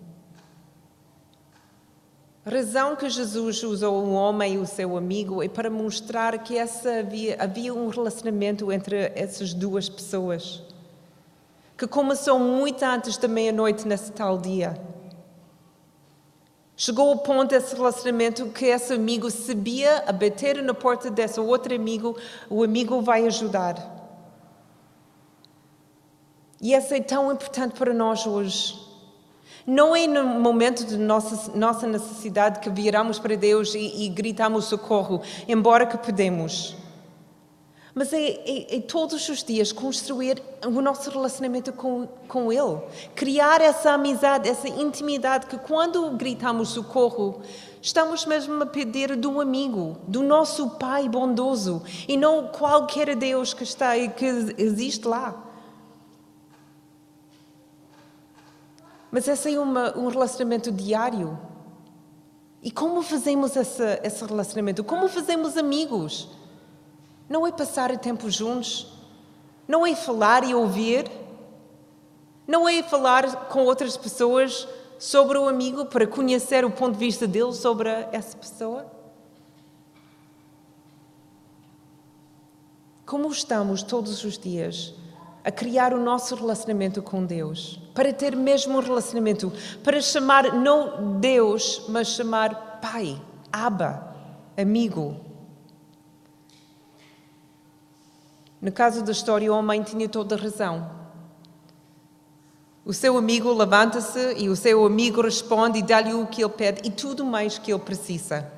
Razão 2.50 2.96
que 2.96 3.11
Jesus 3.11 3.62
usou 3.62 4.02
um 4.02 4.14
homem 4.14 4.54
e 4.54 4.58
o 4.58 4.64
seu 4.64 4.96
amigo 4.96 5.42
é 5.42 5.48
para 5.48 5.68
mostrar 5.68 6.38
que 6.38 6.56
essa 6.56 7.00
havia, 7.00 7.37
havia 7.38 7.74
um 7.74 7.88
relacionamento 7.88 8.72
entre 8.72 9.12
essas 9.14 9.52
duas 9.52 9.87
pessoas, 9.87 10.62
que 11.76 11.87
começou 11.87 12.38
muito 12.38 12.82
antes 12.82 13.18
da 13.18 13.28
meia-noite 13.28 13.87
nesse 13.87 14.11
tal 14.12 14.38
dia. 14.38 14.80
Chegou 16.74 17.11
ao 17.11 17.18
ponto 17.18 17.50
desse 17.50 17.74
relacionamento 17.76 18.46
que 18.46 18.64
esse 18.64 18.94
amigo 18.94 19.30
sabia 19.30 20.04
a 20.06 20.12
bater 20.12 20.62
na 20.62 20.72
porta 20.72 21.11
desse 21.11 21.38
outro 21.38 21.74
amigo, 21.74 22.16
o 22.48 22.64
amigo 22.64 23.02
vai 23.02 23.26
ajudar. 23.26 23.76
E 26.62 26.72
isso 26.72 26.94
é 26.94 27.00
tão 27.00 27.30
importante 27.30 27.74
para 27.74 27.92
nós 27.92 28.26
hoje. 28.26 28.88
Não 29.66 29.94
é 29.94 30.07
no 30.07 30.25
momento 30.25 30.85
de 30.85 30.97
nossa, 30.97 31.57
nossa 31.57 31.87
necessidade 31.87 32.61
que 32.61 32.71
viramos 32.71 33.18
para 33.18 33.37
Deus 33.37 33.75
e, 33.75 34.05
e 34.05 34.09
gritamos 34.09 34.66
socorro, 34.66 35.21
embora 35.47 35.87
que 35.87 35.99
podemos. 35.99 36.77
Mas 37.99 38.12
é, 38.12 38.18
é, 38.21 38.77
é, 38.77 38.81
todos 38.81 39.29
os 39.29 39.42
dias 39.42 39.73
construir 39.73 40.40
o 40.64 40.81
nosso 40.81 41.11
relacionamento 41.11 41.73
com, 41.73 42.07
com 42.29 42.53
Ele. 42.53 42.81
Criar 43.16 43.61
essa 43.61 43.90
amizade, 43.90 44.49
essa 44.49 44.68
intimidade 44.68 45.47
que 45.47 45.59
quando 45.59 46.09
gritamos 46.12 46.68
socorro, 46.68 47.40
estamos 47.83 48.25
mesmo 48.25 48.62
a 48.62 48.66
pedir 48.66 49.16
do 49.16 49.40
amigo, 49.40 49.97
do 50.07 50.23
nosso 50.23 50.71
Pai 50.79 51.09
bondoso 51.09 51.83
e 52.07 52.16
não 52.16 52.47
qualquer 52.47 53.16
Deus 53.16 53.53
que 53.53 53.64
está 53.64 53.97
e 53.97 54.09
que 54.09 54.55
existe 54.57 55.09
lá. 55.09 55.47
Mas 59.11 59.29
é 59.29 59.59
uma, 59.59 59.97
um 59.97 60.09
relacionamento 60.09 60.71
diário. 60.71 61.38
E 62.62 62.71
como 62.71 63.03
fazemos 63.03 63.57
esse, 63.57 63.83
esse 64.03 64.25
relacionamento? 64.25 64.85
Como 64.85 65.09
fazemos 65.09 65.57
amigos? 65.57 66.29
Não 67.29 67.47
é 67.47 67.53
passar 67.53 67.97
tempo 67.99 68.31
juntos, 68.31 68.92
Não 69.66 69.87
é 69.87 69.94
falar 69.94 70.44
e 70.44 70.55
ouvir. 70.55 71.11
Não 72.47 72.68
é 72.68 72.83
falar 72.83 73.49
com 73.49 73.64
outras 73.64 73.97
pessoas 73.97 74.66
sobre 74.99 75.38
o 75.38 75.47
amigo 75.47 75.87
para 75.87 76.07
conhecer 76.07 76.64
o 76.64 76.71
ponto 76.71 76.94
de 76.94 76.99
vista 76.99 77.27
dele 77.27 77.53
sobre 77.53 77.88
essa 78.11 78.37
pessoa. 78.37 78.90
Como 83.07 83.31
estamos 83.31 83.83
todos 83.83 84.25
os 84.25 84.38
dias 84.38 84.94
a 85.48 85.50
criar 85.50 85.94
o 85.94 85.98
nosso 85.98 86.34
relacionamento 86.34 87.00
com 87.00 87.24
Deus? 87.24 87.80
Para 87.94 88.12
ter 88.12 88.37
mesmo 88.37 88.76
um 88.76 88.82
relacionamento, 88.82 89.50
para 89.82 89.98
chamar 89.98 90.52
não 90.52 91.18
Deus, 91.18 91.87
mas 91.88 92.08
chamar 92.08 92.78
Pai, 92.82 93.18
Abba, 93.50 94.14
amigo. 94.58 95.18
No 98.61 98.70
caso 98.70 99.02
da 99.02 99.11
história, 99.11 99.50
o 99.50 99.56
homem 99.56 99.82
tinha 99.82 100.06
toda 100.06 100.34
a 100.34 100.38
razão. 100.38 100.90
O 102.84 102.92
seu 102.92 103.16
amigo 103.16 103.50
levanta-se 103.50 104.34
e 104.37 104.50
o 104.50 104.56
seu 104.56 104.84
amigo 104.84 105.22
responde 105.22 105.78
e 105.78 105.82
dá-lhe 105.82 106.12
o 106.12 106.26
que 106.26 106.44
ele 106.44 106.52
pede 106.52 106.87
e 106.87 106.90
tudo 106.90 107.24
mais 107.24 107.56
que 107.56 107.72
ele 107.72 107.80
precisa. 107.80 108.52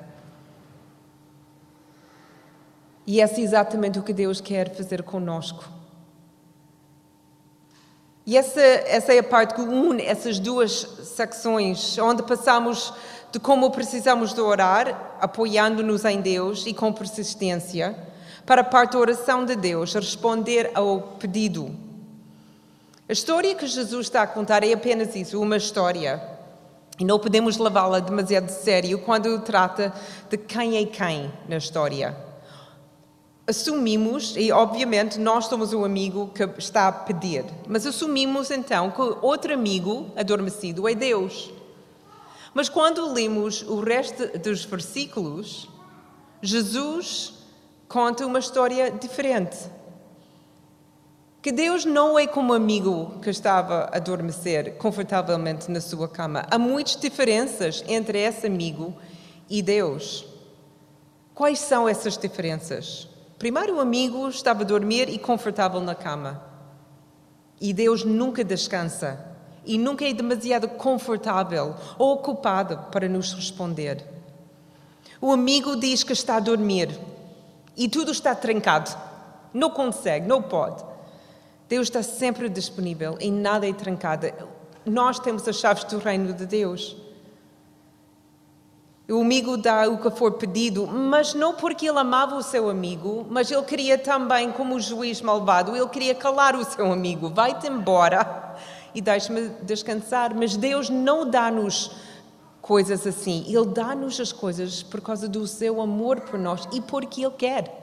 E 3.07 3.21
é 3.21 3.39
exatamente 3.39 3.97
o 3.97 4.03
que 4.03 4.11
Deus 4.11 4.41
quer 4.41 4.75
fazer 4.75 5.03
conosco. 5.03 5.79
E 8.25 8.37
essa, 8.37 8.61
essa 8.61 9.13
é 9.13 9.19
a 9.19 9.23
parte 9.23 9.55
que 9.55 9.61
une 9.61 10.03
essas 10.03 10.37
duas 10.37 10.87
secções, 11.03 11.97
onde 11.97 12.21
passamos 12.21 12.93
de 13.31 13.39
como 13.39 13.71
precisamos 13.71 14.33
de 14.33 14.41
orar, 14.41 15.17
apoiando-nos 15.19 16.05
em 16.05 16.21
Deus 16.21 16.65
e 16.67 16.73
com 16.73 16.93
persistência, 16.93 17.95
para 18.45 18.61
a 18.61 18.63
parte 18.63 18.93
da 18.93 18.99
oração 18.99 19.45
de 19.45 19.55
Deus, 19.55 19.93
responder 19.93 20.71
ao 20.75 21.01
pedido. 21.19 21.73
A 23.07 23.13
história 23.13 23.55
que 23.55 23.65
Jesus 23.65 24.07
está 24.07 24.21
a 24.21 24.27
contar 24.27 24.63
é 24.63 24.73
apenas 24.73 25.15
isso, 25.15 25.41
uma 25.41 25.57
história. 25.57 26.21
E 26.99 27.05
não 27.05 27.17
podemos 27.17 27.57
levá-la 27.57 27.99
demasiado 27.99 28.45
de 28.45 28.53
sério 28.53 28.99
quando 28.99 29.39
trata 29.39 29.93
de 30.29 30.37
quem 30.37 30.77
é 30.77 30.85
quem 30.85 31.31
na 31.47 31.57
história 31.57 32.30
assumimos, 33.51 34.35
e 34.35 34.51
obviamente 34.51 35.19
nós 35.19 35.45
somos 35.45 35.71
o 35.73 35.85
amigo 35.85 36.31
que 36.33 36.43
está 36.57 36.87
a 36.87 36.91
pedir, 36.91 37.45
mas 37.67 37.85
assumimos 37.85 38.49
então 38.49 38.89
que 38.89 39.01
outro 39.21 39.53
amigo 39.53 40.07
adormecido 40.15 40.87
é 40.87 40.95
Deus. 40.95 41.51
Mas 42.53 42.67
quando 42.67 43.13
lemos 43.13 43.61
o 43.61 43.79
resto 43.79 44.37
dos 44.39 44.65
versículos, 44.65 45.69
Jesus 46.41 47.33
conta 47.87 48.25
uma 48.25 48.39
história 48.39 48.91
diferente. 48.91 49.57
Que 51.41 51.51
Deus 51.51 51.85
não 51.85 52.19
é 52.19 52.27
como 52.27 52.53
amigo 52.53 53.19
que 53.21 53.29
estava 53.29 53.89
a 53.91 53.97
adormecer 53.97 54.77
confortavelmente 54.77 55.71
na 55.71 55.81
sua 55.81 56.07
cama. 56.07 56.45
Há 56.51 56.59
muitas 56.59 56.95
diferenças 56.95 57.83
entre 57.87 58.19
esse 58.19 58.45
amigo 58.45 58.95
e 59.49 59.61
Deus. 59.61 60.25
Quais 61.33 61.59
são 61.59 61.89
essas 61.89 62.17
diferenças? 62.17 63.10
Primeiro, 63.41 63.77
o 63.77 63.79
amigo 63.79 64.29
estava 64.29 64.61
a 64.61 64.63
dormir 64.63 65.09
e 65.09 65.17
confortável 65.17 65.81
na 65.81 65.95
cama. 65.95 66.43
E 67.59 67.73
Deus 67.73 68.05
nunca 68.05 68.43
descansa 68.43 69.19
e 69.65 69.79
nunca 69.79 70.07
é 70.07 70.13
demasiado 70.13 70.67
confortável 70.67 71.73
ou 71.97 72.13
ocupado 72.13 72.77
para 72.91 73.09
nos 73.09 73.33
responder. 73.33 74.05
O 75.19 75.31
amigo 75.31 75.75
diz 75.75 76.03
que 76.03 76.13
está 76.13 76.35
a 76.35 76.39
dormir 76.39 76.95
e 77.75 77.89
tudo 77.89 78.11
está 78.11 78.35
trancado. 78.35 78.95
Não 79.51 79.71
consegue, 79.71 80.27
não 80.27 80.43
pode. 80.43 80.85
Deus 81.67 81.87
está 81.87 82.03
sempre 82.03 82.47
disponível 82.47 83.17
e 83.19 83.31
nada 83.31 83.67
é 83.67 83.73
trancado. 83.73 84.31
Nós 84.85 85.17
temos 85.17 85.47
as 85.47 85.55
chaves 85.55 85.83
do 85.85 85.97
reino 85.97 86.31
de 86.31 86.45
Deus. 86.45 86.95
O 89.09 89.21
amigo 89.21 89.57
dá 89.57 89.89
o 89.89 89.97
que 89.97 90.09
for 90.11 90.33
pedido, 90.33 90.87
mas 90.87 91.33
não 91.33 91.53
porque 91.53 91.89
ele 91.89 91.99
amava 91.99 92.35
o 92.35 92.43
seu 92.43 92.69
amigo, 92.69 93.25
mas 93.29 93.51
ele 93.51 93.63
queria 93.63 93.97
também, 93.97 94.51
como 94.51 94.75
o 94.75 94.79
juiz 94.79 95.21
malvado, 95.21 95.75
ele 95.75 95.89
queria 95.89 96.15
calar 96.15 96.55
o 96.55 96.63
seu 96.63 96.91
amigo. 96.91 97.29
Vai-te 97.29 97.67
embora 97.67 98.55
e 98.93 99.01
deixe-me 99.01 99.49
descansar. 99.63 100.33
Mas 100.33 100.55
Deus 100.55 100.89
não 100.89 101.29
dá-nos 101.29 101.91
coisas 102.61 103.05
assim. 103.05 103.43
Ele 103.47 103.65
dá-nos 103.65 104.19
as 104.19 104.31
coisas 104.31 104.83
por 104.83 105.01
causa 105.01 105.27
do 105.27 105.45
seu 105.47 105.81
amor 105.81 106.21
por 106.21 106.39
nós 106.39 106.67
e 106.71 106.79
porque 106.79 107.25
Ele 107.25 107.35
quer. 107.35 107.79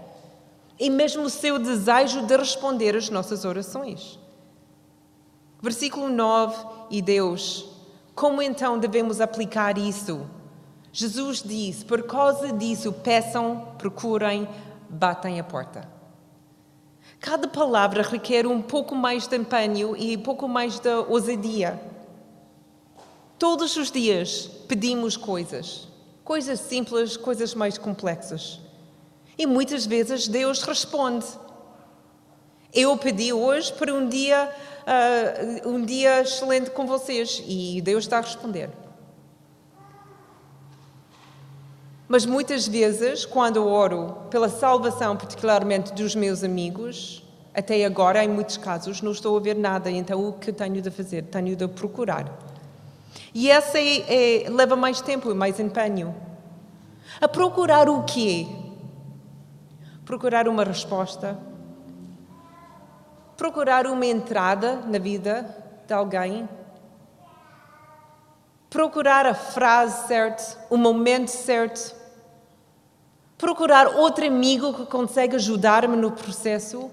E 0.79 0.89
mesmo 0.89 1.25
o 1.25 1.31
seu 1.31 1.59
desejo 1.59 2.23
de 2.23 2.37
responder 2.37 2.97
às 2.97 3.11
nossas 3.11 3.45
orações. 3.45 4.19
Versículo 5.61 6.09
9: 6.09 6.57
E 6.91 7.03
Deus, 7.03 7.69
como 8.15 8.41
então 8.41 8.79
devemos 8.79 9.21
aplicar 9.21 9.77
isso? 9.77 10.25
Jesus 10.93 11.43
diz: 11.43 11.83
por 11.83 12.03
causa 12.05 12.53
disso, 12.53 12.93
peçam, 12.93 13.75
procurem, 13.79 14.49
batem 14.89 15.39
a 15.39 15.45
porta. 15.45 15.89
Cada 17.21 17.49
palavra 17.49 18.03
requer 18.03 18.47
um 18.47 18.63
pouco 18.63 18.95
mais 18.95 19.27
de 19.27 19.37
empenho 19.37 19.97
e 19.97 20.17
um 20.17 20.21
pouco 20.23 20.49
mais 20.49 20.79
de 20.79 20.89
ousadia. 21.09 21.81
Todos 23.39 23.77
os 23.77 23.91
dias 23.91 24.49
pedimos 24.69 25.17
coisas, 25.17 25.89
coisas 26.25 26.61
simples, 26.61 27.17
coisas 27.17 27.55
mais 27.55 27.77
complexas. 27.77 28.61
E 29.37 29.47
muitas 29.47 29.87
vezes 29.87 30.27
Deus 30.27 30.63
responde. 30.63 31.27
Eu 32.73 32.97
pedi 32.97 33.33
hoje 33.33 33.73
para 33.73 33.95
um 33.95 34.09
dia, 34.09 34.53
uh, 35.65 35.69
um 35.69 35.85
dia 35.85 36.21
excelente 36.21 36.71
com 36.71 36.87
vocês 36.87 37.43
e 37.47 37.81
Deus 37.81 38.05
está 38.05 38.19
a 38.19 38.21
responder. 38.21 38.71
Mas 42.09 42.25
muitas 42.25 42.67
vezes, 42.67 43.27
quando 43.27 43.67
oro 43.67 44.17
pela 44.31 44.49
salvação, 44.49 45.15
particularmente 45.15 45.93
dos 45.93 46.15
meus 46.15 46.43
amigos, 46.43 47.23
até 47.55 47.85
agora, 47.85 48.25
em 48.25 48.29
muitos 48.29 48.57
casos, 48.57 49.03
não 49.03 49.13
estou 49.13 49.37
a 49.37 49.41
ver 49.41 49.55
nada, 49.55 49.91
então 49.91 50.27
o 50.27 50.33
que 50.33 50.51
tenho 50.51 50.81
de 50.81 50.91
fazer? 50.91 51.25
Tenho 51.25 51.55
de 51.55 51.69
procurar. 51.69 52.33
E 53.35 53.51
essa 53.51 53.79
é, 53.79 54.45
é, 54.45 54.49
leva 54.49 54.75
mais 54.75 55.03
tempo 55.03 55.31
e 55.31 55.35
mais 55.35 55.61
empenho. 55.61 56.15
A 57.21 57.29
procurar 57.29 57.91
o 57.91 58.03
quê? 58.05 58.47
Procurar 60.07 60.49
uma 60.49 60.65
resposta. 60.65 61.39
Procurar 63.37 63.87
uma 63.87 64.07
entrada 64.07 64.77
na 64.87 64.99
vida 64.99 65.55
de 65.87 65.93
alguém. 65.93 66.49
Procurar 68.71 69.27
a 69.27 69.35
frase 69.35 70.07
certa, 70.09 70.59
o 70.71 70.77
momento 70.77 71.29
certo 71.29 71.98
procurar 73.39 73.87
outro 73.87 74.27
amigo 74.27 74.75
que 74.75 74.85
consegue 74.85 75.37
ajudar-me 75.37 75.97
no 75.97 76.11
processo, 76.11 76.91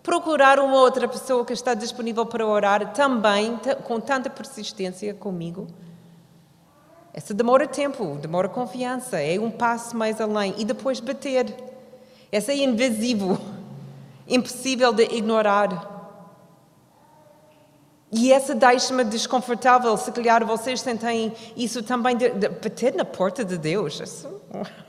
procurar 0.00 0.60
uma 0.60 0.76
outra 0.80 1.08
pessoa 1.08 1.44
que 1.44 1.52
está 1.52 1.74
disponível 1.74 2.24
para 2.24 2.46
orar 2.46 2.92
também 2.92 3.58
com 3.82 3.98
tanta 3.98 4.30
persistência 4.30 5.12
comigo. 5.12 5.66
Essa 7.12 7.34
demora 7.34 7.66
tempo, 7.66 8.16
demora 8.22 8.48
confiança, 8.48 9.20
é 9.20 9.40
um 9.40 9.50
passo 9.50 9.96
mais 9.96 10.20
além 10.20 10.54
e 10.56 10.64
depois 10.64 11.00
bater. 11.00 11.52
Essa 12.30 12.52
é 12.52 12.58
invisível, 12.58 13.36
impossível 14.28 14.92
de 14.92 15.02
ignorar. 15.02 15.96
E 18.12 18.32
essa 18.32 18.54
deixa-me 18.54 19.04
desconfortável. 19.04 19.94
Se 19.96 20.12
calhar 20.12 20.46
vocês 20.46 20.80
sentem 20.80 21.32
isso 21.56 21.82
também 21.82 22.16
de, 22.16 22.30
de 22.30 22.48
bater 22.48 22.94
na 22.94 23.04
porta 23.04 23.44
de 23.44 23.58
Deus. 23.58 24.00
Isso... 24.00 24.40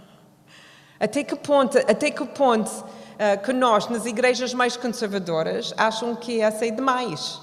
Até 1.00 1.24
que 1.24 1.36
ponto, 1.36 1.78
até 1.78 2.12
que, 2.12 2.26
ponto 2.26 2.70
uh, 2.70 3.42
que 3.42 3.54
nós, 3.54 3.88
nas 3.88 4.06
igrejas 4.06 4.54
mais 4.54 4.76
conservadoras, 4.76 5.74
acham 5.78 6.14
que 6.16 6.42
essa 6.42 6.66
é 6.66 6.72
demais? 6.72 7.40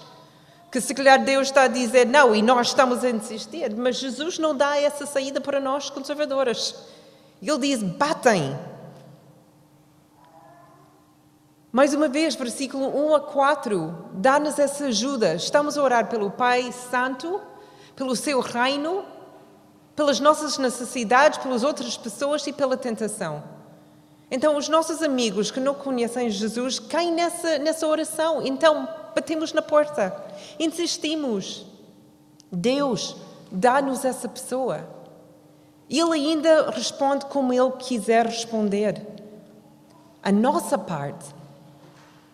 Que 0.71 0.81
se 0.81 0.95
calhar 0.95 1.25
Deus 1.25 1.49
está 1.49 1.63
a 1.63 1.69
dizer 1.69 2.07
não 2.07 2.35
e 2.35 2.43
nós 2.43 2.69
estamos 2.69 3.03
a 3.03 3.09
insistir, 3.09 3.75
mas 3.75 3.97
Jesus 3.97 4.39
não 4.39 4.55
dá 4.55 4.77
essa 4.79 5.07
saída 5.07 5.41
para 5.41 5.59
nós 5.59 5.89
conservadoras. 5.89 6.75
Ele 7.41 7.59
diz: 7.59 7.83
batem. 7.83 8.59
Mais 11.73 11.95
uma 11.95 12.09
vez, 12.09 12.35
versículo 12.35 12.89
1 13.11 13.15
a 13.15 13.21
4, 13.21 13.95
dá-nos 14.15 14.59
essa 14.59 14.87
ajuda. 14.87 15.35
Estamos 15.35 15.77
a 15.77 15.83
orar 15.83 16.09
pelo 16.09 16.31
Pai 16.31 16.73
Santo, 16.73 17.41
pelo 17.95 18.17
seu 18.17 18.41
reino, 18.41 19.05
pelas 19.97 20.21
nossas 20.21 20.59
necessidades, 20.59 21.39
pelas 21.39 21.65
outras 21.65 21.97
pessoas 21.97 22.47
e 22.47 22.53
pela 22.53 22.77
tentação. 22.77 23.43
Então, 24.31 24.57
os 24.57 24.69
nossos 24.69 25.03
amigos 25.03 25.51
que 25.51 25.59
não 25.59 25.75
conhecem 25.75 26.31
Jesus 26.31 26.79
caem 26.79 27.13
nessa, 27.13 27.59
nessa 27.59 27.87
oração. 27.87 28.47
Então, 28.47 28.89
batemos 29.15 29.53
na 29.53 29.63
porta, 29.63 30.15
insistimos. 30.59 31.65
Deus 32.53 33.17
dá-nos 33.51 34.05
essa 34.05 34.29
pessoa. 34.29 34.89
Ele 35.89 36.13
ainda 36.13 36.71
responde 36.71 37.25
como 37.27 37.53
ele 37.53 37.73
quiser 37.79 38.27
responder. 38.27 39.01
A 40.23 40.31
nossa 40.31 40.77
parte, 40.77 41.35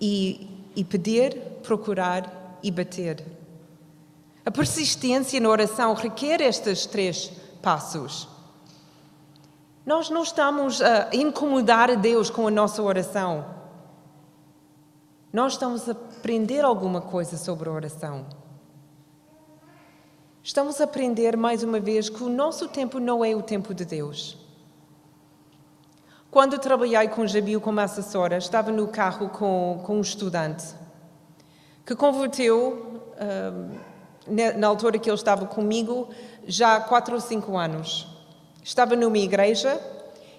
e 0.00 0.52
e 0.74 0.84
pedir, 0.84 1.36
procurar 1.62 2.58
e 2.62 2.70
bater. 2.70 3.22
A 4.44 4.50
persistência 4.50 5.40
na 5.40 5.48
oração 5.48 5.94
requer 5.94 6.40
estes 6.40 6.86
três 6.86 7.30
passos. 7.62 8.28
Nós 9.86 10.10
não 10.10 10.22
estamos 10.22 10.82
a 10.82 11.14
incomodar 11.14 11.96
Deus 11.96 12.28
com 12.28 12.46
a 12.46 12.50
nossa 12.50 12.82
oração. 12.82 13.46
Nós 15.32 15.54
estamos 15.54 15.88
a 15.88 15.92
aprender 15.92 16.64
alguma 16.64 17.00
coisa 17.00 17.36
sobre 17.36 17.68
a 17.68 17.72
oração. 17.72 18.26
Estamos 20.42 20.80
a 20.80 20.84
aprender 20.84 21.36
mais 21.36 21.62
uma 21.62 21.80
vez 21.80 22.08
que 22.08 22.22
o 22.22 22.28
nosso 22.28 22.68
tempo 22.68 22.98
não 22.98 23.24
é 23.24 23.34
o 23.34 23.42
tempo 23.42 23.72
de 23.72 23.84
Deus. 23.84 24.36
Quando 26.30 26.58
trabalhei 26.58 27.08
com 27.08 27.26
Jabil 27.26 27.60
como 27.60 27.80
assessora, 27.80 28.38
estava 28.38 28.72
no 28.72 28.88
carro 28.88 29.28
com, 29.28 29.80
com 29.84 29.98
um 29.98 30.00
estudante 30.00 30.74
que 31.84 31.94
converteu, 31.94 33.02
uh, 33.12 33.78
na 34.26 34.66
altura 34.66 34.98
que 34.98 35.08
ele 35.08 35.16
estava 35.16 35.46
comigo, 35.46 36.08
já 36.46 36.76
há 36.76 36.80
quatro 36.80 37.14
ou 37.14 37.20
cinco 37.20 37.56
anos. 37.56 38.06
Estava 38.62 38.94
numa 38.94 39.18
igreja 39.18 39.80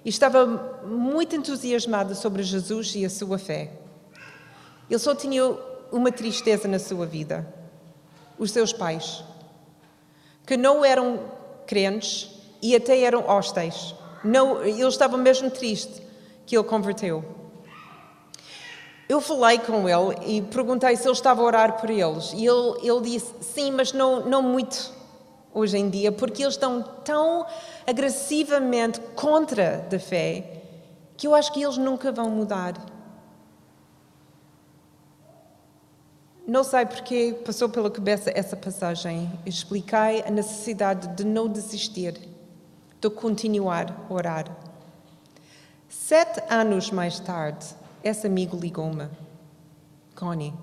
e 0.04 0.10
estava 0.10 0.46
muito 0.86 1.36
entusiasmado 1.36 2.16
sobre 2.16 2.44
Jesus 2.44 2.96
e 2.96 3.06
a 3.06 3.10
sua 3.10 3.38
fé. 3.38 3.72
Ele 4.90 5.00
só 5.00 5.14
tinha 5.14 5.44
uma 5.92 6.12
tristeza 6.12 6.68
na 6.68 6.80
sua 6.80 7.06
vida: 7.06 7.48
os 8.38 8.52
seus 8.52 8.72
pais 8.72 9.24
que 10.46 10.58
não 10.58 10.84
eram 10.84 11.32
crentes 11.66 12.30
e 12.62 12.76
até 12.76 13.00
eram 13.02 13.28
hostis. 13.28 13.96
Não, 14.24 14.64
ele 14.64 14.86
estava 14.88 15.18
mesmo 15.18 15.50
triste 15.50 16.02
que 16.46 16.56
ele 16.58 16.64
converteu. 16.64 17.24
Eu 19.08 19.20
falei 19.20 19.60
com 19.60 19.88
ele 19.88 20.18
e 20.26 20.42
perguntei 20.42 20.96
se 20.96 21.04
ele 21.04 21.14
estava 21.14 21.42
a 21.42 21.46
orar 21.46 21.80
por 21.80 21.90
eles. 21.90 22.32
E 22.34 22.46
ele, 22.46 22.80
ele 22.82 23.02
disse 23.02 23.34
sim, 23.42 23.72
mas 23.72 23.92
não, 23.92 24.22
não 24.26 24.42
muito 24.42 24.92
hoje 25.54 25.78
em 25.78 25.90
dia, 25.90 26.12
porque 26.12 26.42
eles 26.42 26.56
estão 26.56 26.82
tão 27.04 27.46
agressivamente 27.86 29.00
contra 29.16 29.88
a 29.94 30.00
fé 30.00 30.62
que 31.16 31.28
eu 31.28 31.36
acho 31.36 31.54
que 31.54 31.62
eles 31.62 31.78
nunca 31.78 32.12
vão 32.12 32.30
mudar. 32.30 32.74
Não 36.46 36.64
sei 36.64 36.86
porque 36.86 37.40
passou 37.46 37.70
pela 37.70 37.90
cabeça 37.90 38.32
essa 38.36 38.58
passagem. 38.58 39.32
Expliquei 39.46 40.24
a 40.26 40.30
necessidade 40.30 41.08
de 41.16 41.24
não 41.24 41.48
desistir, 41.48 42.20
de 43.00 43.10
continuar 43.10 44.06
a 44.10 44.14
orar. 44.14 44.58
Sete 45.88 46.44
anos 46.50 46.92
mais 46.92 47.20
tarde, 47.20 47.66
esse 48.04 48.28
amigo 48.28 48.58
ligou-me. 48.58 49.08
Connie, 50.16 50.54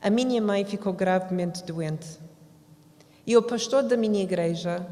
a 0.00 0.10
minha 0.10 0.40
mãe 0.42 0.64
ficou 0.64 0.92
gravemente 0.92 1.64
doente. 1.64 2.18
E 3.26 3.36
o 3.36 3.42
pastor 3.42 3.82
da 3.82 3.96
minha 3.96 4.22
igreja 4.22 4.86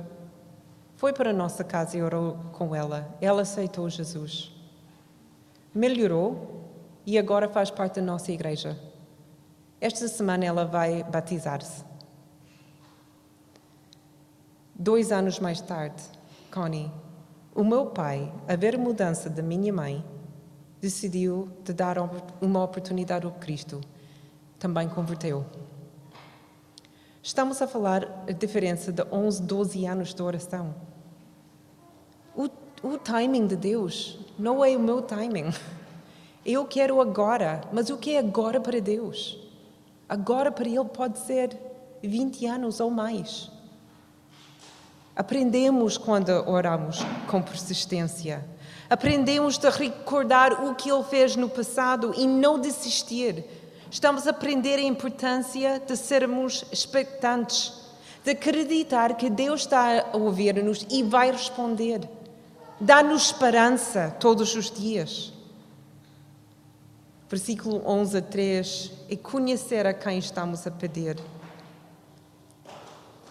foi 0.97 1.13
para 1.13 1.31
a 1.31 1.35
nossa 1.35 1.63
casa 1.63 1.99
e 1.99 2.03
orou 2.03 2.39
com 2.53 2.75
ela. 2.75 3.15
Ela 3.21 3.43
aceitou 3.43 3.91
Jesus. 3.91 4.51
Melhorou 5.75 6.71
e 7.05 7.19
agora 7.19 7.49
faz 7.49 7.71
parte 7.71 7.97
da 7.97 8.07
nossa 8.07 8.33
igreja. 8.33 8.79
Esta 9.81 10.09
semana 10.09 10.45
ela 10.45 10.65
vai 10.65 11.03
batizar-se. 11.03 11.85
Dois 14.75 15.13
anos 15.13 15.39
mais 15.39 15.61
tarde, 15.61 16.03
Connie, 16.51 16.91
o 17.55 17.63
meu 17.63 17.87
pai, 17.87 18.33
a 18.49 18.57
ver 18.57 18.77
a 18.77 18.79
mudança 18.79 19.29
da 19.29 19.43
minha 19.43 19.73
mãe, 19.73 20.05
decidiu 20.83 21.49
de 21.63 21.73
dar 21.73 21.97
uma 22.41 22.65
oportunidade 22.65 23.25
ao 23.25 23.31
Cristo. 23.31 23.81
Também 24.59 24.89
converteu. 24.89 25.47
Estamos 27.23 27.63
a 27.63 27.69
falar 27.69 28.25
a 28.29 28.33
diferença 28.33 28.93
de 28.93 29.05
11, 29.13 29.43
12 29.43 29.87
anos 29.87 30.13
de 30.13 30.21
oração. 30.21 30.75
O, 32.35 32.49
o 32.83 32.99
timing 32.99 33.47
de 33.47 33.55
Deus 33.55 34.19
não 34.37 34.65
é 34.65 34.77
o 34.77 34.81
meu 34.81 35.01
timing. 35.01 35.53
Eu 36.45 36.65
quero 36.65 37.01
agora, 37.01 37.61
mas 37.73 37.89
o 37.89 37.97
que 37.97 38.17
é 38.17 38.19
agora 38.19 38.61
para 38.61 38.81
Deus? 38.81 39.39
Agora 40.09 40.51
para 40.51 40.69
ele 40.69 40.85
pode 40.87 41.21
ser 41.21 41.57
20 42.03 42.45
anos 42.47 42.81
ou 42.81 42.91
mais. 42.91 43.53
Aprendemos 45.15 45.97
quando 45.97 46.31
oramos 46.49 46.99
com 47.29 47.41
persistência. 47.41 48.45
Aprendemos 48.93 49.59
a 49.65 49.71
recordar 49.71 50.67
o 50.67 50.75
que 50.75 50.91
ele 50.91 51.03
fez 51.05 51.35
no 51.35 51.49
passado 51.49 52.13
e 52.15 52.27
não 52.27 52.59
desistir. 52.59 53.43
Estamos 53.91 54.27
a 54.27 54.31
aprender 54.31 54.79
a 54.79 54.83
importância 54.83 55.81
de 55.81 55.97
sermos 55.97 56.63
expectantes, 56.71 57.73
de 58.23 58.33
acreditar 58.33 59.15
que 59.15 59.31
Deus 59.31 59.63
está 59.63 60.11
a 60.13 60.17
ouvir-nos 60.19 60.87
e 60.91 61.03
vai 61.03 61.31
responder. 61.31 62.07
Dá-nos 62.79 63.29
esperança 63.29 64.15
todos 64.21 64.55
os 64.55 64.71
dias 64.71 65.33
versículo 67.33 67.83
11 67.87 68.19
a 68.19 68.21
3, 68.21 68.93
e 69.09 69.17
conhecer 69.17 69.87
a 69.87 69.95
quem 69.95 70.19
estamos 70.19 70.67
a 70.67 70.71
pedir. 70.71 71.17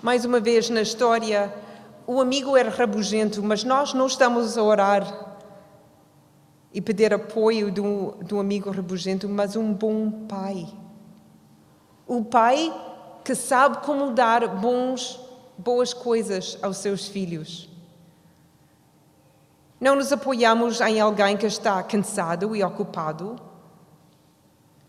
Mais 0.02 0.26
uma 0.26 0.39
vez 0.39 0.71
na 0.71 0.82
história, 0.82 1.54
o 2.08 2.19
amigo 2.19 2.58
era 2.58 2.71
rabugento, 2.71 3.43
mas 3.43 3.63
nós 3.63 3.93
não 3.93 4.08
estamos 4.08 4.58
a 4.58 4.63
orar 4.63 5.31
e 6.74 6.82
pedir 6.82 7.14
apoio 7.14 7.72
do, 7.72 8.12
do 8.24 8.40
amigo 8.40 8.72
rabugento, 8.72 9.28
mas 9.28 9.56
um 9.56 9.74
bom 9.74 10.26
pai. 10.28 10.68
O 12.08 12.24
pai 12.24 12.74
que 13.24 13.36
sabe 13.36 13.78
como 13.86 14.12
dar 14.12 14.48
bons, 14.48 15.20
boas 15.58 15.94
coisas 15.94 16.58
aos 16.62 16.78
seus 16.78 17.08
filhos. 17.08 17.70
Não 19.80 19.96
nos 19.96 20.12
apoiamos 20.12 20.80
em 20.82 21.00
alguém 21.00 21.36
que 21.36 21.46
está 21.46 21.82
cansado 21.82 22.56
e 22.56 22.64
ocupado, 22.64 23.40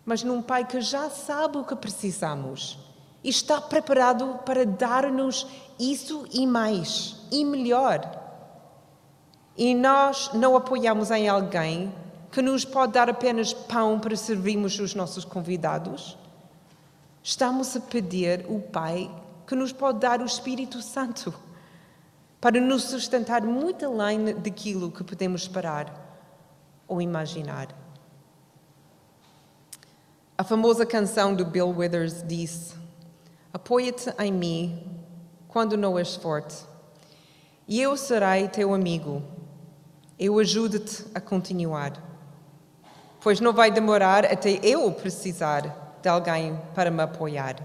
mas 0.04 0.22
num 0.22 0.42
Pai 0.42 0.66
que 0.66 0.80
já 0.80 1.08
sabe 1.08 1.58
o 1.58 1.64
que 1.64 1.76
precisamos 1.76 2.78
e 3.22 3.30
está 3.30 3.60
preparado 3.60 4.40
para 4.44 4.66
dar-nos 4.66 5.46
isso 5.78 6.26
e 6.32 6.46
mais, 6.46 7.16
e 7.30 7.44
melhor. 7.44 8.21
E 9.62 9.76
nós 9.76 10.28
não 10.34 10.56
apoiamos 10.56 11.12
em 11.12 11.28
alguém 11.28 11.94
que 12.32 12.42
nos 12.42 12.64
pode 12.64 12.94
dar 12.94 13.08
apenas 13.08 13.54
pão 13.54 14.00
para 14.00 14.16
servirmos 14.16 14.76
os 14.80 14.92
nossos 14.92 15.24
convidados. 15.24 16.18
Estamos 17.22 17.76
a 17.76 17.80
pedir 17.80 18.44
o 18.48 18.58
Pai 18.58 19.08
que 19.46 19.54
nos 19.54 19.72
pode 19.72 20.00
dar 20.00 20.20
o 20.20 20.24
Espírito 20.24 20.82
Santo 20.82 21.32
para 22.40 22.60
nos 22.60 22.82
sustentar 22.82 23.42
muito 23.42 23.86
além 23.86 24.34
daquilo 24.34 24.90
que 24.90 25.04
podemos 25.04 25.42
esperar 25.42 25.94
ou 26.88 27.00
imaginar. 27.00 27.68
A 30.36 30.42
famosa 30.42 30.84
canção 30.84 31.36
do 31.36 31.44
Bill 31.44 31.68
Withers 31.68 32.24
diz: 32.26 32.74
Apoia-te 33.52 34.12
em 34.18 34.32
mim 34.32 35.02
quando 35.46 35.76
não 35.76 35.96
és 35.96 36.16
forte, 36.16 36.64
e 37.68 37.80
eu 37.80 37.96
serei 37.96 38.48
teu 38.48 38.74
amigo. 38.74 39.22
Eu 40.18 40.38
ajudo-te 40.38 41.04
a 41.14 41.20
continuar, 41.20 41.92
pois 43.20 43.40
não 43.40 43.52
vai 43.52 43.70
demorar 43.70 44.24
até 44.24 44.60
eu 44.62 44.90
precisar 44.92 45.98
de 46.02 46.08
alguém 46.08 46.58
para 46.74 46.90
me 46.90 47.02
apoiar. 47.02 47.56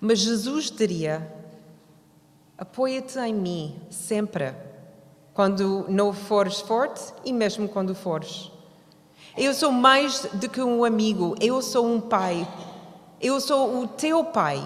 Mas 0.00 0.18
Jesus 0.18 0.70
diria: 0.70 1.32
Apoia-te 2.58 3.18
em 3.18 3.34
mim 3.34 3.80
sempre, 3.90 4.54
quando 5.34 5.86
não 5.88 6.12
fores 6.12 6.60
forte 6.60 7.12
e 7.24 7.32
mesmo 7.32 7.68
quando 7.68 7.94
fores. 7.94 8.50
Eu 9.36 9.54
sou 9.54 9.72
mais 9.72 10.26
do 10.34 10.48
que 10.48 10.60
um 10.60 10.84
amigo, 10.84 11.34
eu 11.40 11.62
sou 11.62 11.86
um 11.86 12.00
pai. 12.00 12.46
Eu 13.20 13.40
sou 13.40 13.82
o 13.82 13.86
teu 13.86 14.24
pai. 14.24 14.60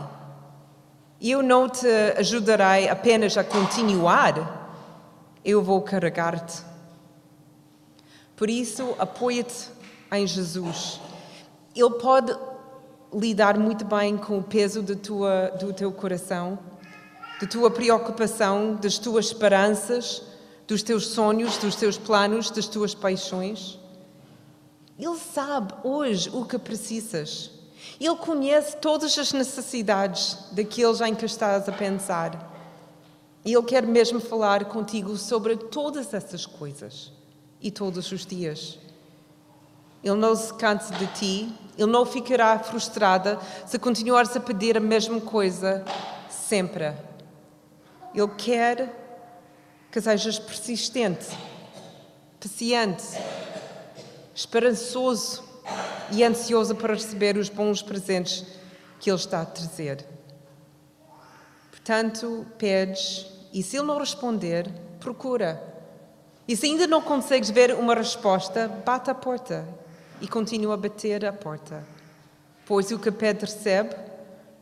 Eu 1.21 1.43
não 1.43 1.69
te 1.69 1.87
ajudarei 2.17 2.89
apenas 2.89 3.37
a 3.37 3.45
continuar, 3.45 4.66
eu 5.47 5.63
vou 5.63 5.81
carregar-te. 5.81 6.61
Por 8.35 8.51
isso, 8.51 8.97
apoia-te 8.99 9.71
em 10.13 10.27
Jesus. 10.27 11.01
Ele 11.75 11.91
pode 11.91 12.37
lidar 13.15 13.57
muito 13.57 13.85
bem 13.85 14.17
com 14.17 14.39
o 14.39 14.43
peso 14.43 14.83
do, 14.83 14.97
tua, 14.97 15.51
do 15.51 15.73
teu 15.73 15.93
coração, 15.93 16.59
da 17.41 17.47
tua 17.47 17.71
preocupação, 17.71 18.75
das 18.75 18.99
tuas 18.99 19.27
esperanças, 19.27 20.21
dos 20.67 20.83
teus 20.83 21.07
sonhos, 21.07 21.57
dos 21.59 21.77
teus 21.77 21.97
planos, 21.97 22.51
das 22.51 22.67
tuas 22.67 22.93
paixões. 22.93 23.79
Ele 24.99 25.17
sabe 25.17 25.73
hoje 25.85 26.29
o 26.31 26.45
que 26.45 26.59
precisas. 26.59 27.53
Ele 28.01 28.17
conhece 28.17 28.79
todas 28.79 29.17
as 29.17 29.33
necessidades 29.33 30.39
daqueles 30.51 31.01
em 31.01 31.15
que 31.15 31.25
estás 31.25 31.69
a 31.69 31.73
pensar. 31.73 32.56
E 33.47 33.55
Ele 33.55 33.63
quer 33.63 33.87
mesmo 33.87 34.19
falar 34.19 34.65
contigo 34.65 35.17
sobre 35.17 35.57
todas 35.57 36.13
essas 36.13 36.45
coisas 36.45 37.13
e 37.61 37.71
todos 37.71 38.11
os 38.11 38.27
dias. 38.27 38.77
Ele 40.03 40.17
não 40.17 40.35
se 40.35 40.53
cansa 40.55 40.93
de 40.95 41.07
ti, 41.15 41.55
ele 41.79 41.91
não 41.91 42.05
ficará 42.05 42.59
frustrado 42.59 43.39
se 43.65 43.79
continuares 43.79 44.37
a 44.37 44.41
pedir 44.41 44.77
a 44.77 44.81
mesma 44.81 45.21
coisa 45.21 45.85
sempre. 46.29 46.93
Ele 48.13 48.29
quer 48.37 48.93
que 49.93 50.01
sejas 50.01 50.41
persistente, 50.41 51.27
paciente, 52.41 53.05
esperançoso 54.35 55.45
e 56.11 56.25
ansioso 56.25 56.75
para 56.75 56.95
receber 56.95 57.37
os 57.37 57.49
bons 57.49 57.81
presentes 57.81 58.45
que 58.99 59.09
Ele 59.09 59.17
está 59.17 59.43
a 59.43 59.47
trazer. 59.47 60.05
Portanto, 61.71 62.45
pedes 62.59 63.36
e 63.57 63.63
se 63.63 63.79
Ele 63.79 63.87
não 63.87 63.99
responder, 63.99 64.71
procura. 65.01 65.63
E 66.47 66.55
se 66.55 66.67
ainda 66.67 66.87
não 66.87 67.01
consegues 67.01 67.49
ver 67.49 67.73
uma 67.75 67.95
resposta, 67.95 68.69
bate 68.69 69.09
a 69.11 69.15
porta 69.15 69.67
e 70.21 70.29
continua 70.29 70.75
a 70.75 70.77
bater 70.77 71.25
a 71.25 71.33
porta. 71.33 71.83
Pois 72.67 72.91
o 72.91 72.99
que 72.99 73.11
pede 73.11 73.47
recebe, 73.47 73.97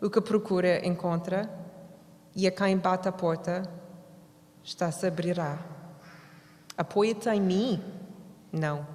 o 0.00 0.08
que 0.08 0.20
procura 0.20 0.86
encontra, 0.86 1.50
e 2.36 2.46
a 2.46 2.52
quem 2.52 2.78
bate 2.78 3.08
a 3.08 3.12
porta 3.12 3.68
está-se 4.62 5.06
a 5.06 5.08
abrirá. 5.08 5.58
Apoia-te 6.78 7.28
em 7.30 7.40
mim? 7.40 7.82
Não. 8.52 8.86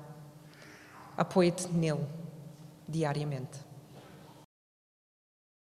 Apoia-te 1.17 1.67
nele 1.67 2.07
diariamente. 2.87 3.68